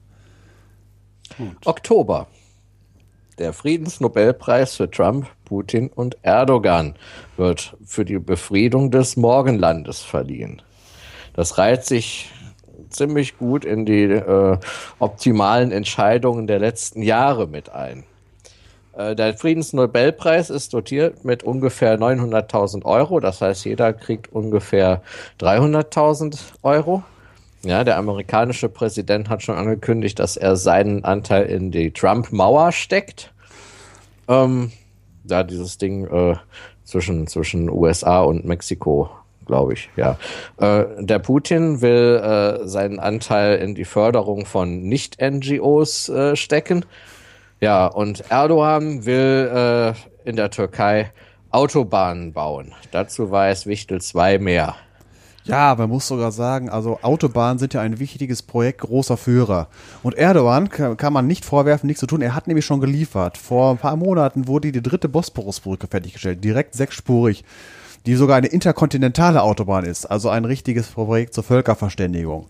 Oktober. 1.65 2.29
Der 3.39 3.53
Friedensnobelpreis 3.53 4.77
für 4.77 4.89
Trump, 4.89 5.27
Putin 5.45 5.89
und 5.89 6.17
Erdogan 6.23 6.95
wird 7.37 7.77
für 7.85 8.05
die 8.05 8.19
Befriedung 8.19 8.93
des 8.93 9.17
Morgenlandes 9.17 10.01
verliehen. 10.01 10.63
Das 11.35 11.59
reiht 11.59 11.85
sich 11.85 12.31
ziemlich 12.91 13.37
gut 13.37 13.65
in 13.65 13.87
die 13.87 14.05
äh, 14.05 14.59
optimalen 15.01 15.73
Entscheidungen 15.73 16.47
der 16.47 16.61
letzten 16.61 17.03
Jahre 17.03 17.49
mit 17.49 17.71
ein. 17.71 18.05
Äh, 18.97 19.17
der 19.17 19.37
Friedensnobelpreis 19.37 20.51
ist 20.51 20.73
dotiert 20.73 21.25
mit 21.25 21.43
ungefähr 21.43 21.99
900.000 21.99 22.85
Euro. 22.85 23.19
Das 23.19 23.41
heißt, 23.41 23.65
jeder 23.65 23.93
kriegt 23.93 24.33
ungefähr 24.33 25.03
300.000 25.41 26.39
Euro. 26.63 27.03
Ja, 27.65 27.83
der 27.83 27.97
amerikanische 27.97 28.69
Präsident 28.69 29.29
hat 29.29 29.43
schon 29.43 29.57
angekündigt, 29.57 30.19
dass 30.19 30.37
er 30.37 30.57
seinen 30.57 31.05
Anteil 31.05 31.47
in 31.47 31.71
die 31.71 31.91
Trump-Mauer 31.93 32.73
steckt. 32.73 33.33
Ähm, 34.29 34.73
da 35.25 35.43
dieses 35.43 35.79
Ding 35.79 36.07
äh, 36.07 36.37
zwischen, 36.85 37.27
zwischen 37.27 37.71
USA 37.71 38.21
und 38.21 38.45
Mexiko, 38.45 39.11
glaube 39.47 39.73
ich, 39.73 39.89
ja. 39.97 40.19
Äh, 40.59 40.85
der 40.99 41.19
Putin 41.19 41.81
will 41.81 42.21
äh, 42.23 42.67
seinen 42.67 42.99
Anteil 42.99 43.57
in 43.59 43.75
die 43.75 43.85
Förderung 43.85 44.47
von 44.47 44.83
Nicht-NGOs 44.83 46.09
äh, 46.11 46.37
stecken. 46.37 46.85
Ja, 47.61 47.87
und 47.87 48.31
Erdogan 48.31 49.07
will 49.07 49.95
äh, 49.95 50.29
in 50.29 50.37
der 50.37 50.51
Türkei 50.51 51.13
Autobahnen 51.51 52.33
bauen. 52.33 52.75
Dazu 52.91 53.31
weiß 53.31 53.67
Wichtel 53.67 54.01
2 54.01 54.39
mehr. 54.39 54.75
Ja, 55.45 55.75
man 55.77 55.91
muss 55.91 56.09
sogar 56.09 56.33
sagen, 56.33 56.71
also 56.71 57.01
Autobahnen 57.03 57.59
sind 57.59 57.75
ja 57.75 57.83
ein 57.83 57.99
wichtiges 57.99 58.43
Projekt 58.43 58.81
großer 58.81 59.19
Führer. 59.19 59.69
Und 60.03 60.15
Erdogan 60.15 60.71
kann, 60.71 60.97
kann 60.97 61.13
man 61.13 61.27
nicht 61.27 61.45
vorwerfen, 61.45 61.87
nichts 61.87 62.01
zu 62.01 62.07
tun. 62.07 62.23
Er 62.23 62.35
hat 62.35 62.47
nämlich 62.47 62.65
schon 62.65 62.81
geliefert. 62.81 63.37
Vor 63.37 63.71
ein 63.71 63.79
paar 63.79 63.97
Monaten 63.97 64.49
wurde 64.49 64.73
die 64.73 64.83
dritte 64.83 65.09
Bosporusbrücke 65.09 65.87
fertiggestellt, 65.87 66.43
direkt 66.43 66.75
sechsspurig, 66.75 67.45
die 68.07 68.15
sogar 68.15 68.37
eine 68.37 68.47
interkontinentale 68.47 69.43
Autobahn 69.43 69.85
ist, 69.85 70.07
also 70.07 70.31
ein 70.31 70.47
richtiges 70.47 70.89
Projekt 70.89 71.35
zur 71.35 71.45
Völkerverständigung. 71.45 72.47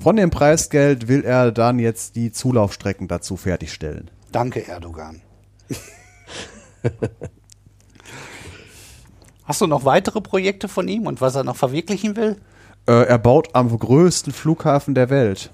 Von 0.00 0.16
dem 0.16 0.30
Preisgeld 0.30 1.06
will 1.06 1.24
er 1.24 1.52
dann 1.52 1.78
jetzt 1.78 2.16
die 2.16 2.32
Zulaufstrecken 2.32 3.06
dazu 3.06 3.36
fertigstellen. 3.36 4.10
Danke, 4.32 4.66
Erdogan. 4.66 5.22
Hast 9.48 9.62
du 9.62 9.66
noch 9.66 9.86
weitere 9.86 10.20
Projekte 10.20 10.68
von 10.68 10.88
ihm 10.88 11.06
und 11.06 11.22
was 11.22 11.34
er 11.34 11.42
noch 11.42 11.56
verwirklichen 11.56 12.16
will? 12.16 12.36
Äh, 12.86 13.06
er 13.06 13.16
baut 13.16 13.54
am 13.54 13.76
größten 13.76 14.30
Flughafen 14.30 14.94
der 14.94 15.08
Welt. 15.08 15.50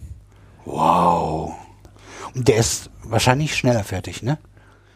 Wow. 0.64 1.54
Und 2.34 2.48
der 2.48 2.56
ist 2.56 2.90
wahrscheinlich 3.04 3.54
schneller 3.54 3.84
fertig, 3.84 4.24
ne? 4.24 4.38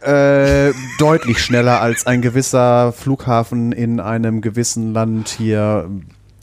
Äh, 0.01 0.75
deutlich 0.99 1.39
schneller 1.39 1.81
als 1.81 2.09
ein 2.09 2.23
gewisser 2.23 2.93
Flughafen 2.93 3.71
in 3.71 4.01
einem 4.01 4.41
gewissen 4.41 4.93
Land 4.93 5.29
hier. 5.29 5.89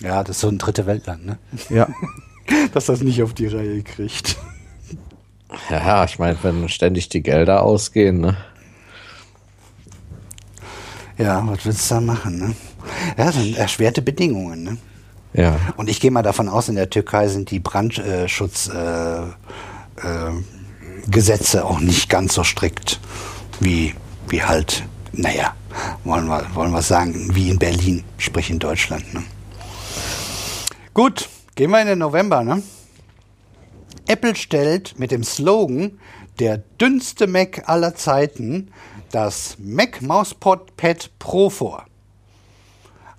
Ja, 0.01 0.23
das 0.23 0.37
ist 0.37 0.41
so 0.41 0.47
ein 0.47 0.57
dritte 0.57 0.85
Weltland, 0.85 1.25
ne? 1.25 1.37
Ja. 1.69 1.89
Dass 2.73 2.85
das 2.85 3.01
nicht 3.01 3.21
auf 3.21 3.33
die 3.33 3.47
Reihe 3.47 3.83
kriegt. 3.83 4.37
Ja, 5.69 6.05
ich 6.05 6.19
meine, 6.19 6.37
wenn 6.41 6.69
ständig 6.69 7.09
die 7.09 7.21
Gelder 7.21 7.63
ausgehen, 7.63 8.21
ne? 8.21 8.37
Ja, 11.17 11.45
was 11.47 11.65
willst 11.65 11.89
du 11.89 11.95
da 11.95 12.01
machen, 12.01 12.37
ne? 12.37 12.55
Ja, 13.17 13.25
das 13.25 13.35
sind 13.35 13.57
erschwerte 13.57 14.01
Bedingungen, 14.01 14.63
ne? 14.63 14.77
Ja. 15.33 15.57
Und 15.75 15.89
ich 15.89 15.99
gehe 15.99 16.11
mal 16.11 16.23
davon 16.23 16.47
aus, 16.47 16.69
in 16.69 16.75
der 16.75 16.89
Türkei 16.89 17.27
sind 17.27 17.51
die 17.51 17.59
Brandschutzgesetze 17.59 18.71
äh, 21.57 21.59
äh, 21.59 21.63
auch 21.63 21.79
nicht 21.79 22.09
ganz 22.09 22.33
so 22.33 22.43
strikt 22.43 22.99
wie, 23.59 23.93
wie 24.29 24.43
halt, 24.43 24.83
naja, 25.11 25.53
wollen 26.03 26.27
wir, 26.27 26.45
wollen 26.53 26.71
wir 26.71 26.81
sagen, 26.81 27.35
wie 27.35 27.49
in 27.49 27.59
Berlin, 27.59 28.03
sprich 28.17 28.49
in 28.49 28.59
Deutschland. 28.59 29.13
Ne? 29.13 29.23
Gut, 30.93 31.29
gehen 31.55 31.71
wir 31.71 31.81
in 31.81 31.87
den 31.87 31.99
November. 31.99 32.43
Ne? 32.43 32.63
Apple 34.07 34.35
stellt 34.35 34.97
mit 34.99 35.11
dem 35.11 35.23
Slogan 35.23 35.99
der 36.39 36.57
dünnste 36.57 37.27
Mac 37.27 37.63
aller 37.67 37.95
Zeiten 37.95 38.69
das 39.15 39.55
Mac 39.59 40.01
Mauspad 40.01 40.75
Pad 40.75 41.09
Pro 41.19 41.49
vor. 41.49 41.85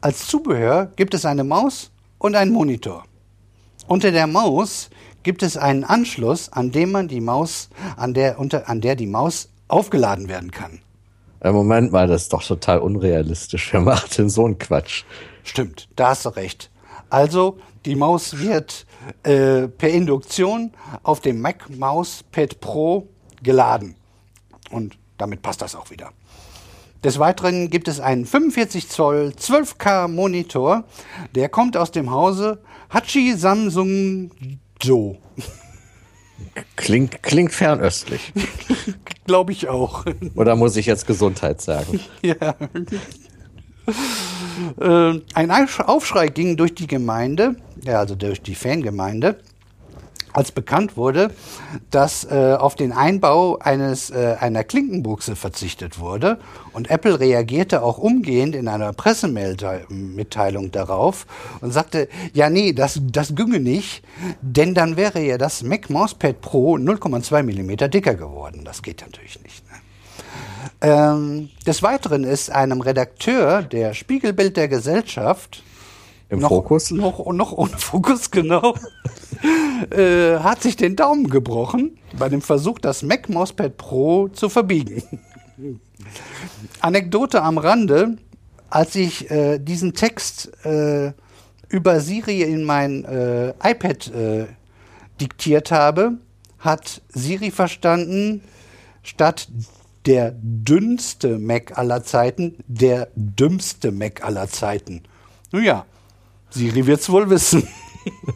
Als 0.03 0.27
Zubehör 0.27 0.93
gibt 0.95 1.15
es 1.15 1.25
eine 1.25 1.43
Maus 1.43 1.91
und 2.19 2.35
einen 2.35 2.53
Monitor. 2.53 3.05
Unter 3.87 4.13
der 4.13 4.27
Maus 4.27 4.91
gibt 5.23 5.43
es 5.43 5.57
einen 5.57 5.85
Anschluss, 5.85 6.53
an 6.53 6.71
dem 6.71 6.93
man 6.93 7.09
die 7.09 7.23
Maus, 7.23 7.71
an 7.97 8.13
der, 8.13 8.39
unter, 8.39 8.69
an 8.69 8.83
der 8.83 8.95
die 8.95 9.07
Maus 9.07 9.49
aufgeladen 9.69 10.29
werden 10.29 10.51
kann. 10.51 10.81
Moment 11.43 11.93
mal, 11.93 12.07
das 12.07 12.25
ist 12.25 12.33
doch 12.35 12.43
total 12.43 12.81
unrealistisch. 12.81 13.73
Wer 13.73 13.81
macht 13.81 14.19
denn 14.19 14.29
so 14.29 14.45
einen 14.45 14.59
Quatsch? 14.59 15.05
Stimmt, 15.45 15.89
da 15.97 16.11
hast 16.11 16.27
du 16.27 16.29
recht. 16.29 16.71
Also, 17.09 17.57
die 17.87 17.97
Maus 17.97 18.39
wird 18.39 18.85
äh, 19.23 19.67
per 19.67 19.89
Induktion 19.89 20.73
auf 21.03 21.21
dem 21.21 21.41
Mac 21.41 21.71
Mouse 21.75 22.23
Pad 22.33 22.61
Pro 22.61 23.09
geladen. 23.43 23.95
Und 24.71 24.99
damit 25.19 25.43
passt 25.43 25.63
das 25.63 25.75
auch 25.75 25.91
wieder. 25.91 26.11
Des 27.05 27.19
Weiteren 27.19 27.71
gibt 27.71 27.89
es 27.89 28.01
einen 28.01 28.25
45 28.27 28.89
Zoll 28.89 29.33
12K 29.39 30.09
Monitor, 30.09 30.85
der 31.35 31.49
kommt 31.49 31.77
aus 31.77 31.91
dem 31.93 32.11
Hause 32.11 32.59
Hachi 32.91 33.35
Samsung 33.37 34.31
Jo. 34.83 35.17
Klingt, 36.77 37.23
klingt 37.23 37.53
fernöstlich. 37.53 38.33
Glaube 39.27 39.53
ich 39.53 39.69
auch. 39.69 40.05
Oder 40.35 40.55
muss 40.57 40.77
ich 40.77 40.87
jetzt 40.87 41.07
Gesundheit 41.07 41.61
sagen? 41.61 42.01
Ja. 42.23 42.55
Äh, 44.81 45.21
ein 45.35 45.51
Aufsch- 45.53 45.81
Aufschrei 45.85 46.29
ging 46.29 46.57
durch 46.57 46.75
die 46.75 46.87
Gemeinde, 46.89 47.57
ja, 47.85 47.99
also 48.01 48.15
durch 48.17 48.43
die 48.43 48.55
Fangemeinde, 48.57 49.39
als 50.37 50.53
bekannt 50.53 50.99
wurde, 50.99 51.31
dass 51.91 52.25
äh, 52.25 52.57
auf 52.59 52.75
den 52.75 52.93
Einbau 52.93 53.59
eines 53.59 54.11
äh, 54.11 54.37
einer 54.39 54.65
Klinkenbuchse 54.65 55.35
verzichtet 55.35 55.99
wurde 55.99 56.39
und 56.75 56.91
Apple 56.91 57.19
reagierte 57.19 57.83
auch 57.83 57.97
umgehend 57.97 58.55
in 58.55 58.69
einer 58.69 58.93
Pressemitteilung 58.93 60.73
darauf 60.73 61.27
und 61.63 61.73
sagte, 61.73 62.09
ja 62.35 62.51
nee, 62.51 62.75
das 62.75 63.01
das 63.03 63.35
ginge 63.35 63.61
nicht, 63.61 64.05
denn 64.43 64.75
dann 64.75 64.99
wäre 64.99 65.23
ja 65.23 65.39
das 65.39 65.63
Mac 65.63 65.89
Mousepad 65.89 66.43
Pro 66.43 66.77
0,2 66.77 67.43
Millimeter 67.43 67.89
dicker 67.89 68.15
geworden. 68.15 68.63
Das 68.65 68.83
geht 68.83 69.01
natürlich 69.01 69.43
nicht. 69.43 69.65
Ne? 69.71 69.79
Ähm, 70.83 71.49
des 71.67 71.83
Weiteren 71.83 72.25
ist 72.25 72.51
einem 72.51 72.83
Redakteur 72.83 73.63
der 73.63 73.95
Spiegelbild 73.95 74.59
der 74.59 74.69
Gesellschaft 74.69 75.63
Im 76.29 76.41
noch, 76.41 76.49
Fokus? 76.49 76.91
Noch, 76.91 77.33
noch 77.33 77.53
ohne 77.53 77.77
Fokus, 77.79 78.31
genau. 78.31 78.75
äh, 79.91 80.39
hat 80.39 80.63
sich 80.63 80.77
den 80.77 80.97
Daumen 80.97 81.29
gebrochen 81.29 81.99
bei 82.19 82.29
dem 82.29 82.43
Versuch, 82.43 82.79
das 82.79 83.03
Mac 83.03 83.29
Mousepad 83.29 83.77
Pro 83.77 84.29
zu 84.29 84.49
verbiegen. 84.49 85.03
Anekdote 86.81 87.43
am 87.43 87.59
Rande, 87.59 88.17
als 88.71 88.95
ich 88.95 89.31
äh, 89.31 89.59
diesen 89.59 89.95
Text 89.95 90.53
äh, 90.65 91.13
über 91.69 92.01
Siri 92.01 92.43
in 92.43 92.65
mein 92.65 93.05
äh, 93.05 93.51
iPad 93.63 94.09
äh, 94.09 94.47
diktiert 95.21 95.71
habe, 95.71 96.19
hat 96.59 97.03
Siri 97.09 97.51
verstanden, 97.51 98.43
statt 99.03 99.49
der 100.07 100.35
dünnste 100.41 101.39
Mac 101.39 101.77
aller 101.79 102.03
Zeiten, 102.05 102.57
der 102.67 103.09
dümmste 103.15 103.93
Mac 103.93 104.25
aller 104.25 104.49
Zeiten. 104.49 105.03
Nun 105.53 105.65
ja, 105.65 105.85
Siri 106.57 106.87
wird's 106.87 107.09
wohl 107.11 107.29
wissen. 107.29 107.67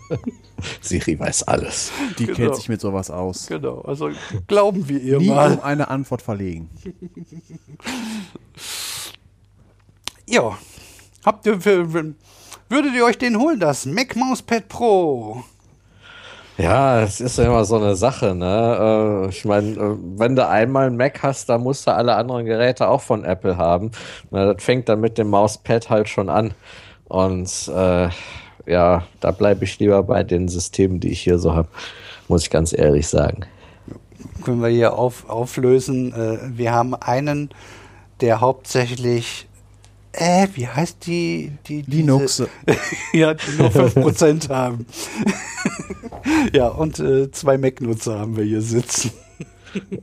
Siri 0.82 1.18
weiß 1.18 1.44
alles. 1.44 1.90
Die 2.18 2.26
Genau. 2.26 2.36
kennt 2.36 2.56
sich 2.56 2.68
mit 2.68 2.80
sowas 2.82 3.10
aus. 3.10 3.46
Genau, 3.46 3.80
also 3.80 4.10
glauben 4.46 4.86
wir 4.88 5.00
ihr 5.00 5.18
Nie 5.18 5.28
mal. 5.30 5.52
um 5.54 5.60
eine 5.62 5.88
Antwort 5.88 6.20
verlegen. 6.22 6.68
Ja, 10.28 10.56
habt 11.24 11.44
ihr, 11.46 11.64
würdet 11.64 12.14
ihr 12.94 13.04
euch 13.04 13.18
den 13.18 13.36
holen, 13.38 13.58
das 13.58 13.84
Mac 13.84 14.14
Mousepad 14.14 14.68
Pro? 14.68 15.42
Ja, 16.56 17.00
es 17.02 17.20
ist 17.20 17.38
ja 17.38 17.46
immer 17.46 17.64
so 17.64 17.76
eine 17.76 17.96
Sache, 17.96 18.34
ne? 18.34 19.24
Äh, 19.26 19.28
Ich 19.30 19.44
meine, 19.44 19.70
äh, 19.72 19.96
wenn 20.18 20.36
du 20.36 20.46
einmal 20.46 20.86
einen 20.86 20.96
Mac 20.96 21.22
hast, 21.24 21.48
dann 21.48 21.62
musst 21.62 21.86
du 21.86 21.92
alle 21.94 22.14
anderen 22.14 22.44
Geräte 22.44 22.86
auch 22.88 23.00
von 23.00 23.24
Apple 23.24 23.56
haben. 23.56 23.90
Na, 24.30 24.52
das 24.52 24.62
fängt 24.62 24.88
dann 24.88 25.00
mit 25.00 25.18
dem 25.18 25.30
Mauspad 25.30 25.90
halt 25.90 26.08
schon 26.08 26.28
an. 26.28 26.52
Und 27.10 27.68
äh, 27.74 28.08
ja, 28.66 29.04
da 29.18 29.30
bleibe 29.32 29.64
ich 29.64 29.80
lieber 29.80 30.00
bei 30.04 30.22
den 30.22 30.46
Systemen, 30.46 31.00
die 31.00 31.08
ich 31.08 31.20
hier 31.20 31.40
so 31.40 31.56
habe, 31.56 31.68
muss 32.28 32.44
ich 32.44 32.50
ganz 32.50 32.72
ehrlich 32.72 33.08
sagen. 33.08 33.46
Können 34.44 34.62
wir 34.62 34.68
hier 34.68 34.94
auf, 34.94 35.28
auflösen. 35.28 36.12
Äh, 36.12 36.38
wir 36.56 36.70
haben 36.70 36.94
einen, 36.94 37.50
der 38.20 38.40
hauptsächlich, 38.40 39.48
äh, 40.12 40.46
wie 40.54 40.68
heißt 40.68 41.04
die? 41.06 41.50
die 41.66 41.82
Linux. 41.82 42.44
ja, 43.12 43.34
die 43.34 43.56
nur 43.58 43.70
5% 43.70 44.48
haben. 44.48 44.86
ja, 46.52 46.68
und 46.68 47.00
äh, 47.00 47.28
zwei 47.32 47.58
Mac-Nutzer 47.58 48.20
haben 48.20 48.36
wir 48.36 48.44
hier 48.44 48.62
sitzen. 48.62 49.10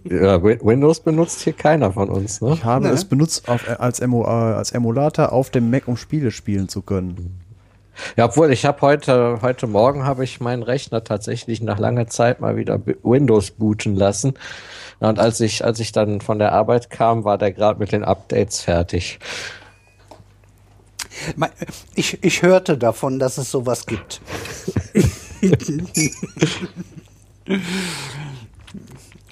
Ja, 0.03 0.41
Win- 0.43 0.59
Windows 0.61 0.99
benutzt 1.01 1.41
hier 1.41 1.53
keiner 1.53 1.91
von 1.91 2.09
uns, 2.09 2.41
ne? 2.41 2.53
Ich 2.53 2.63
habe 2.63 2.87
Ne. 2.87 2.91
es 2.93 3.05
benutzt 3.05 3.47
auf, 3.49 3.61
als, 3.79 3.99
Emo, 3.99 4.23
äh, 4.23 4.27
als 4.27 4.71
Emulator 4.71 5.31
auf 5.31 5.49
dem 5.49 5.69
Mac, 5.69 5.87
um 5.87 5.97
Spiele 5.97 6.31
spielen 6.31 6.69
zu 6.69 6.81
können. 6.81 7.39
Ja, 8.15 8.25
obwohl 8.25 8.51
ich 8.51 8.65
habe 8.65 8.79
heute, 8.81 9.39
heute 9.41 9.65
Morgen 9.67 10.05
habe 10.05 10.23
ich 10.23 10.39
meinen 10.39 10.61
Rechner 10.63 11.03
tatsächlich 11.03 11.61
nach 11.61 11.79
langer 11.79 12.07
Zeit 12.07 12.39
mal 12.39 12.55
wieder 12.55 12.79
Windows 13.03 13.51
booten 13.51 13.95
lassen. 13.95 14.35
Und 14.99 15.19
als 15.19 15.39
ich, 15.41 15.65
als 15.65 15.79
ich 15.79 15.91
dann 15.91 16.21
von 16.21 16.37
der 16.39 16.51
Arbeit 16.53 16.89
kam, 16.91 17.23
war 17.23 17.37
der 17.39 17.51
gerade 17.51 17.79
mit 17.79 17.91
den 17.91 18.03
Updates 18.03 18.61
fertig. 18.61 19.19
Ich, 21.95 22.23
ich 22.23 22.41
hörte 22.43 22.77
davon, 22.77 23.17
dass 23.17 23.37
es 23.39 23.49
sowas 23.49 23.87
gibt. 23.87 24.21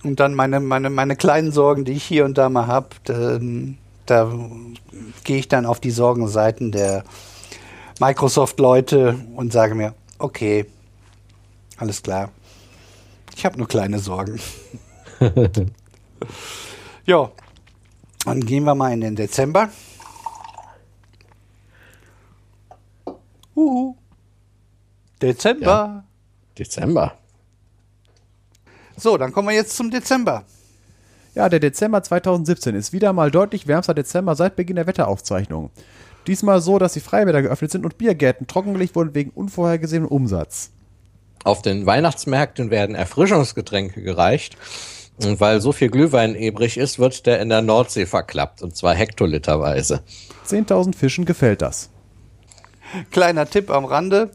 und 0.06 0.20
dann 0.20 0.36
meine, 0.36 0.60
meine, 0.60 0.90
meine 0.90 1.16
kleinen 1.16 1.52
Sorgen, 1.52 1.84
die 1.84 1.94
ich 1.94 2.04
hier 2.04 2.26
und 2.26 2.38
da 2.38 2.48
mal 2.50 2.68
habe, 2.68 2.90
da, 3.06 3.40
da 4.06 4.32
gehe 5.24 5.38
ich 5.38 5.48
dann 5.48 5.66
auf 5.66 5.80
die 5.80 5.92
Sorgenseiten 5.92 6.72
der 6.72 7.04
Microsoft-Leute 8.00 9.20
und 9.36 9.52
sage 9.52 9.74
mir, 9.74 9.96
okay, 10.20 10.66
alles 11.78 12.04
klar. 12.04 12.30
Ich 13.36 13.46
habe 13.46 13.58
nur 13.58 13.68
kleine 13.68 14.00
Sorgen. 14.00 14.40
ja, 17.06 17.32
dann 18.26 18.40
gehen 18.42 18.64
wir 18.64 18.76
mal 18.76 18.94
in 18.94 19.02
den 19.02 19.16
Dezember. 19.16 19.70
Uhu. 23.56 23.96
Dezember. 25.22 26.04
Dezember. 26.58 27.18
So, 28.98 29.18
dann 29.18 29.34
kommen 29.34 29.50
wir 29.50 29.56
jetzt 29.56 29.76
zum 29.76 29.92
Dezember. 29.92 30.44
Ja, 31.34 31.50
der 31.50 31.60
Dezember 31.60 32.02
2017 32.02 32.76
ist 32.76 32.94
wieder 32.94 33.12
mal 33.12 33.30
deutlich 33.30 33.68
wärmster 33.68 33.94
Dezember 33.94 34.36
seit 34.36 34.56
Beginn 34.56 34.78
der 34.78 34.88
Wetteraufzeichnung. 34.88 35.70
Diesmal 36.28 36.62
so, 36.62 36.80
dass 36.80 36.94
die 36.94 37.02
Freibäder 37.02 37.42
geöffnet 37.42 37.72
sind 37.72 37.86
und 37.86 37.98
Biergärten 37.98 38.48
trockengelegt 38.48 38.96
wurden 38.96 39.14
wegen 39.14 39.32
unvorhergesehenem 39.32 40.08
Umsatz. 40.08 40.72
Auf 41.44 41.62
den 41.62 41.86
Weihnachtsmärkten 41.86 42.72
werden 42.72 42.96
Erfrischungsgetränke 42.96 44.02
gereicht. 44.02 44.58
Und 45.24 45.40
weil 45.40 45.62
so 45.62 45.72
viel 45.72 45.90
Glühwein 45.90 46.36
übrig 46.36 46.78
ist, 46.78 47.00
wird 47.00 47.26
der 47.26 47.40
in 47.42 47.50
der 47.50 47.62
Nordsee 47.62 48.06
verklappt. 48.06 48.62
Und 48.62 48.76
zwar 48.76 48.96
hektoliterweise. 48.96 50.02
10.000 50.48 50.96
Fischen 50.96 51.26
gefällt 51.26 51.62
das. 51.62 51.90
Kleiner 53.12 53.50
Tipp 53.50 53.70
am 53.70 53.86
Rande. 53.86 54.32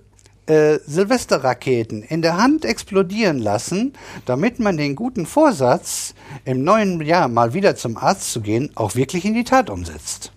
Äh, 0.51 0.80
Silvesterraketen 0.84 2.03
in 2.03 2.22
der 2.22 2.36
Hand 2.36 2.64
explodieren 2.64 3.38
lassen, 3.38 3.92
damit 4.24 4.59
man 4.59 4.76
den 4.76 4.96
guten 4.96 5.24
Vorsatz, 5.24 6.12
im 6.44 6.64
neuen 6.64 7.01
Jahr 7.03 7.28
mal 7.28 7.55
wieder 7.55 7.76
zum 7.76 7.96
Arzt 7.96 8.32
zu 8.32 8.40
gehen, 8.40 8.72
auch 8.74 8.96
wirklich 8.96 9.24
in 9.24 9.34
die 9.34 9.44
Tat 9.44 9.70
umsetzt. 9.70 10.32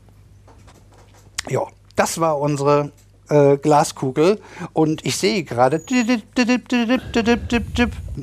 Ja, 1.49 1.65
das 1.95 2.19
war 2.19 2.37
unsere 2.37 2.91
äh, 3.27 3.57
Glaskugel 3.57 4.39
und 4.73 5.03
ich 5.03 5.17
sehe 5.17 5.43
gerade, 5.43 5.81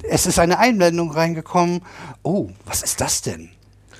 es 0.09 0.26
ist 0.26 0.38
eine 0.38 0.59
Einblendung 0.61 1.11
reingekommen. 1.11 1.82
Oh, 2.22 2.51
was 2.66 2.84
ist 2.84 3.01
das 3.01 3.20
denn? 3.22 3.51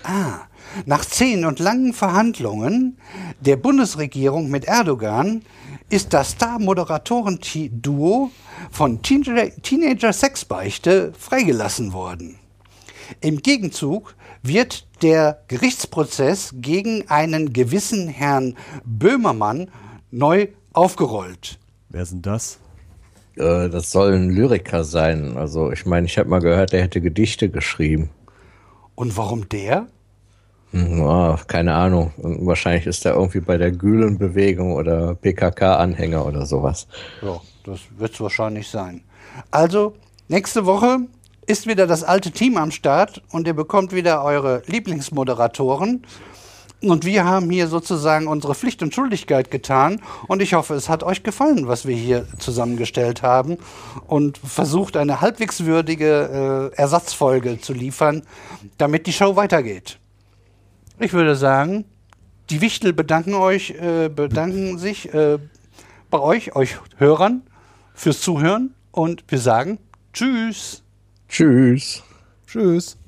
Ah, 0.05 0.43
nach 0.87 1.05
zehn 1.05 1.45
und 1.45 1.59
langen 1.59 1.93
Verhandlungen 1.93 2.99
der 3.41 3.57
Bundesregierung 3.57 4.49
mit 4.49 4.67
Erdogan 4.67 5.43
ist 5.91 6.15
das 6.15 6.31
Star-Moderatoren-Duo 6.31 8.31
von 8.71 9.03
Teenager, 9.03 9.51
Teenager 9.63 10.13
Sexbeichte 10.13 11.13
freigelassen 11.19 11.93
worden. 11.93 12.37
Im 13.21 13.43
Gegenzug 13.43 14.15
wird 14.43 14.87
der 15.03 15.43
Gerichtsprozess 15.49 16.55
gegen 16.55 17.09
einen 17.09 17.53
gewissen 17.53 18.09
Herrn 18.09 18.57
Böhmermann 18.85 19.71
neu 20.13 20.49
aufgerollt. 20.73 21.59
Wer 21.89 22.07
sind 22.07 22.25
das? 22.25 22.61
Äh, 23.37 23.69
das 23.69 23.91
soll 23.91 24.13
ein 24.13 24.31
Lyriker 24.31 24.85
sein. 24.85 25.37
Also 25.37 25.73
ich 25.73 25.87
meine, 25.87 26.07
ich 26.07 26.19
habe 26.19 26.29
mal 26.29 26.41
gehört, 26.41 26.73
der 26.73 26.83
hätte 26.83 27.01
Gedichte 27.01 27.51
geschrieben. 27.51 28.11
Und 28.95 29.17
warum 29.17 29.49
der? 29.49 29.89
Ah, 30.73 31.37
keine 31.47 31.75
Ahnung. 31.75 32.13
Wahrscheinlich 32.17 32.87
ist 32.87 33.05
er 33.05 33.15
irgendwie 33.15 33.41
bei 33.41 33.57
der 33.57 33.73
Gülen-Bewegung 33.73 34.73
oder 34.73 35.15
PKK-Anhänger 35.17 36.25
oder 36.25 36.47
sowas. 36.47 36.87
Ja, 37.23 37.41
das 37.65 37.81
wird 37.97 38.13
es 38.13 38.21
wahrscheinlich 38.21 38.69
sein. 38.69 39.03
Also, 39.51 39.95
nächste 40.29 40.67
Woche 40.67 40.99
ist 41.47 41.67
wieder 41.67 41.89
das 41.89 42.05
alte 42.05 42.31
Team 42.31 42.57
am 42.57 42.71
Start 42.71 43.23
und 43.33 43.49
ihr 43.49 43.55
bekommt 43.55 43.93
wieder 43.93 44.23
eure 44.23 44.63
Lieblingsmoderatoren. 44.67 46.07
Und 46.83 47.05
wir 47.05 47.25
haben 47.25 47.51
hier 47.51 47.67
sozusagen 47.67 48.27
unsere 48.27 48.55
Pflicht 48.55 48.83
und 48.83 48.95
Schuldigkeit 48.95 49.51
getan. 49.51 50.01
Und 50.29 50.41
ich 50.41 50.55
hoffe, 50.55 50.75
es 50.75 50.89
hat 50.89 51.03
euch 51.03 51.23
gefallen, 51.23 51.69
was 51.69 51.87
wir 51.87 51.95
hier 51.95 52.27
zusammengestellt 52.39 53.23
haben. 53.23 53.59
Und 54.07 54.39
versucht, 54.39 54.97
eine 54.97 55.21
halbwegs 55.21 55.65
würdige 55.65 56.71
äh, 56.73 56.77
Ersatzfolge 56.81 57.61
zu 57.61 57.75
liefern, 57.75 58.23
damit 58.79 59.07
die 59.07 59.13
Show 59.13 59.37
weitergeht. 59.37 59.99
Ich 61.03 61.15
würde 61.15 61.35
sagen, 61.35 61.87
die 62.51 62.61
Wichtel 62.61 62.93
bedanken 62.93 63.33
euch, 63.33 63.71
äh, 63.71 64.11
bedanken 64.11 64.77
sich 64.77 65.13
äh, 65.15 65.39
bei 66.11 66.21
euch, 66.21 66.55
euch 66.55 66.77
Hörern, 66.99 67.41
fürs 67.95 68.21
Zuhören 68.21 68.75
und 68.91 69.25
wir 69.29 69.39
sagen 69.39 69.79
Tschüss. 70.13 70.83
Tschüss. 71.27 72.03
Tschüss. 72.47 73.00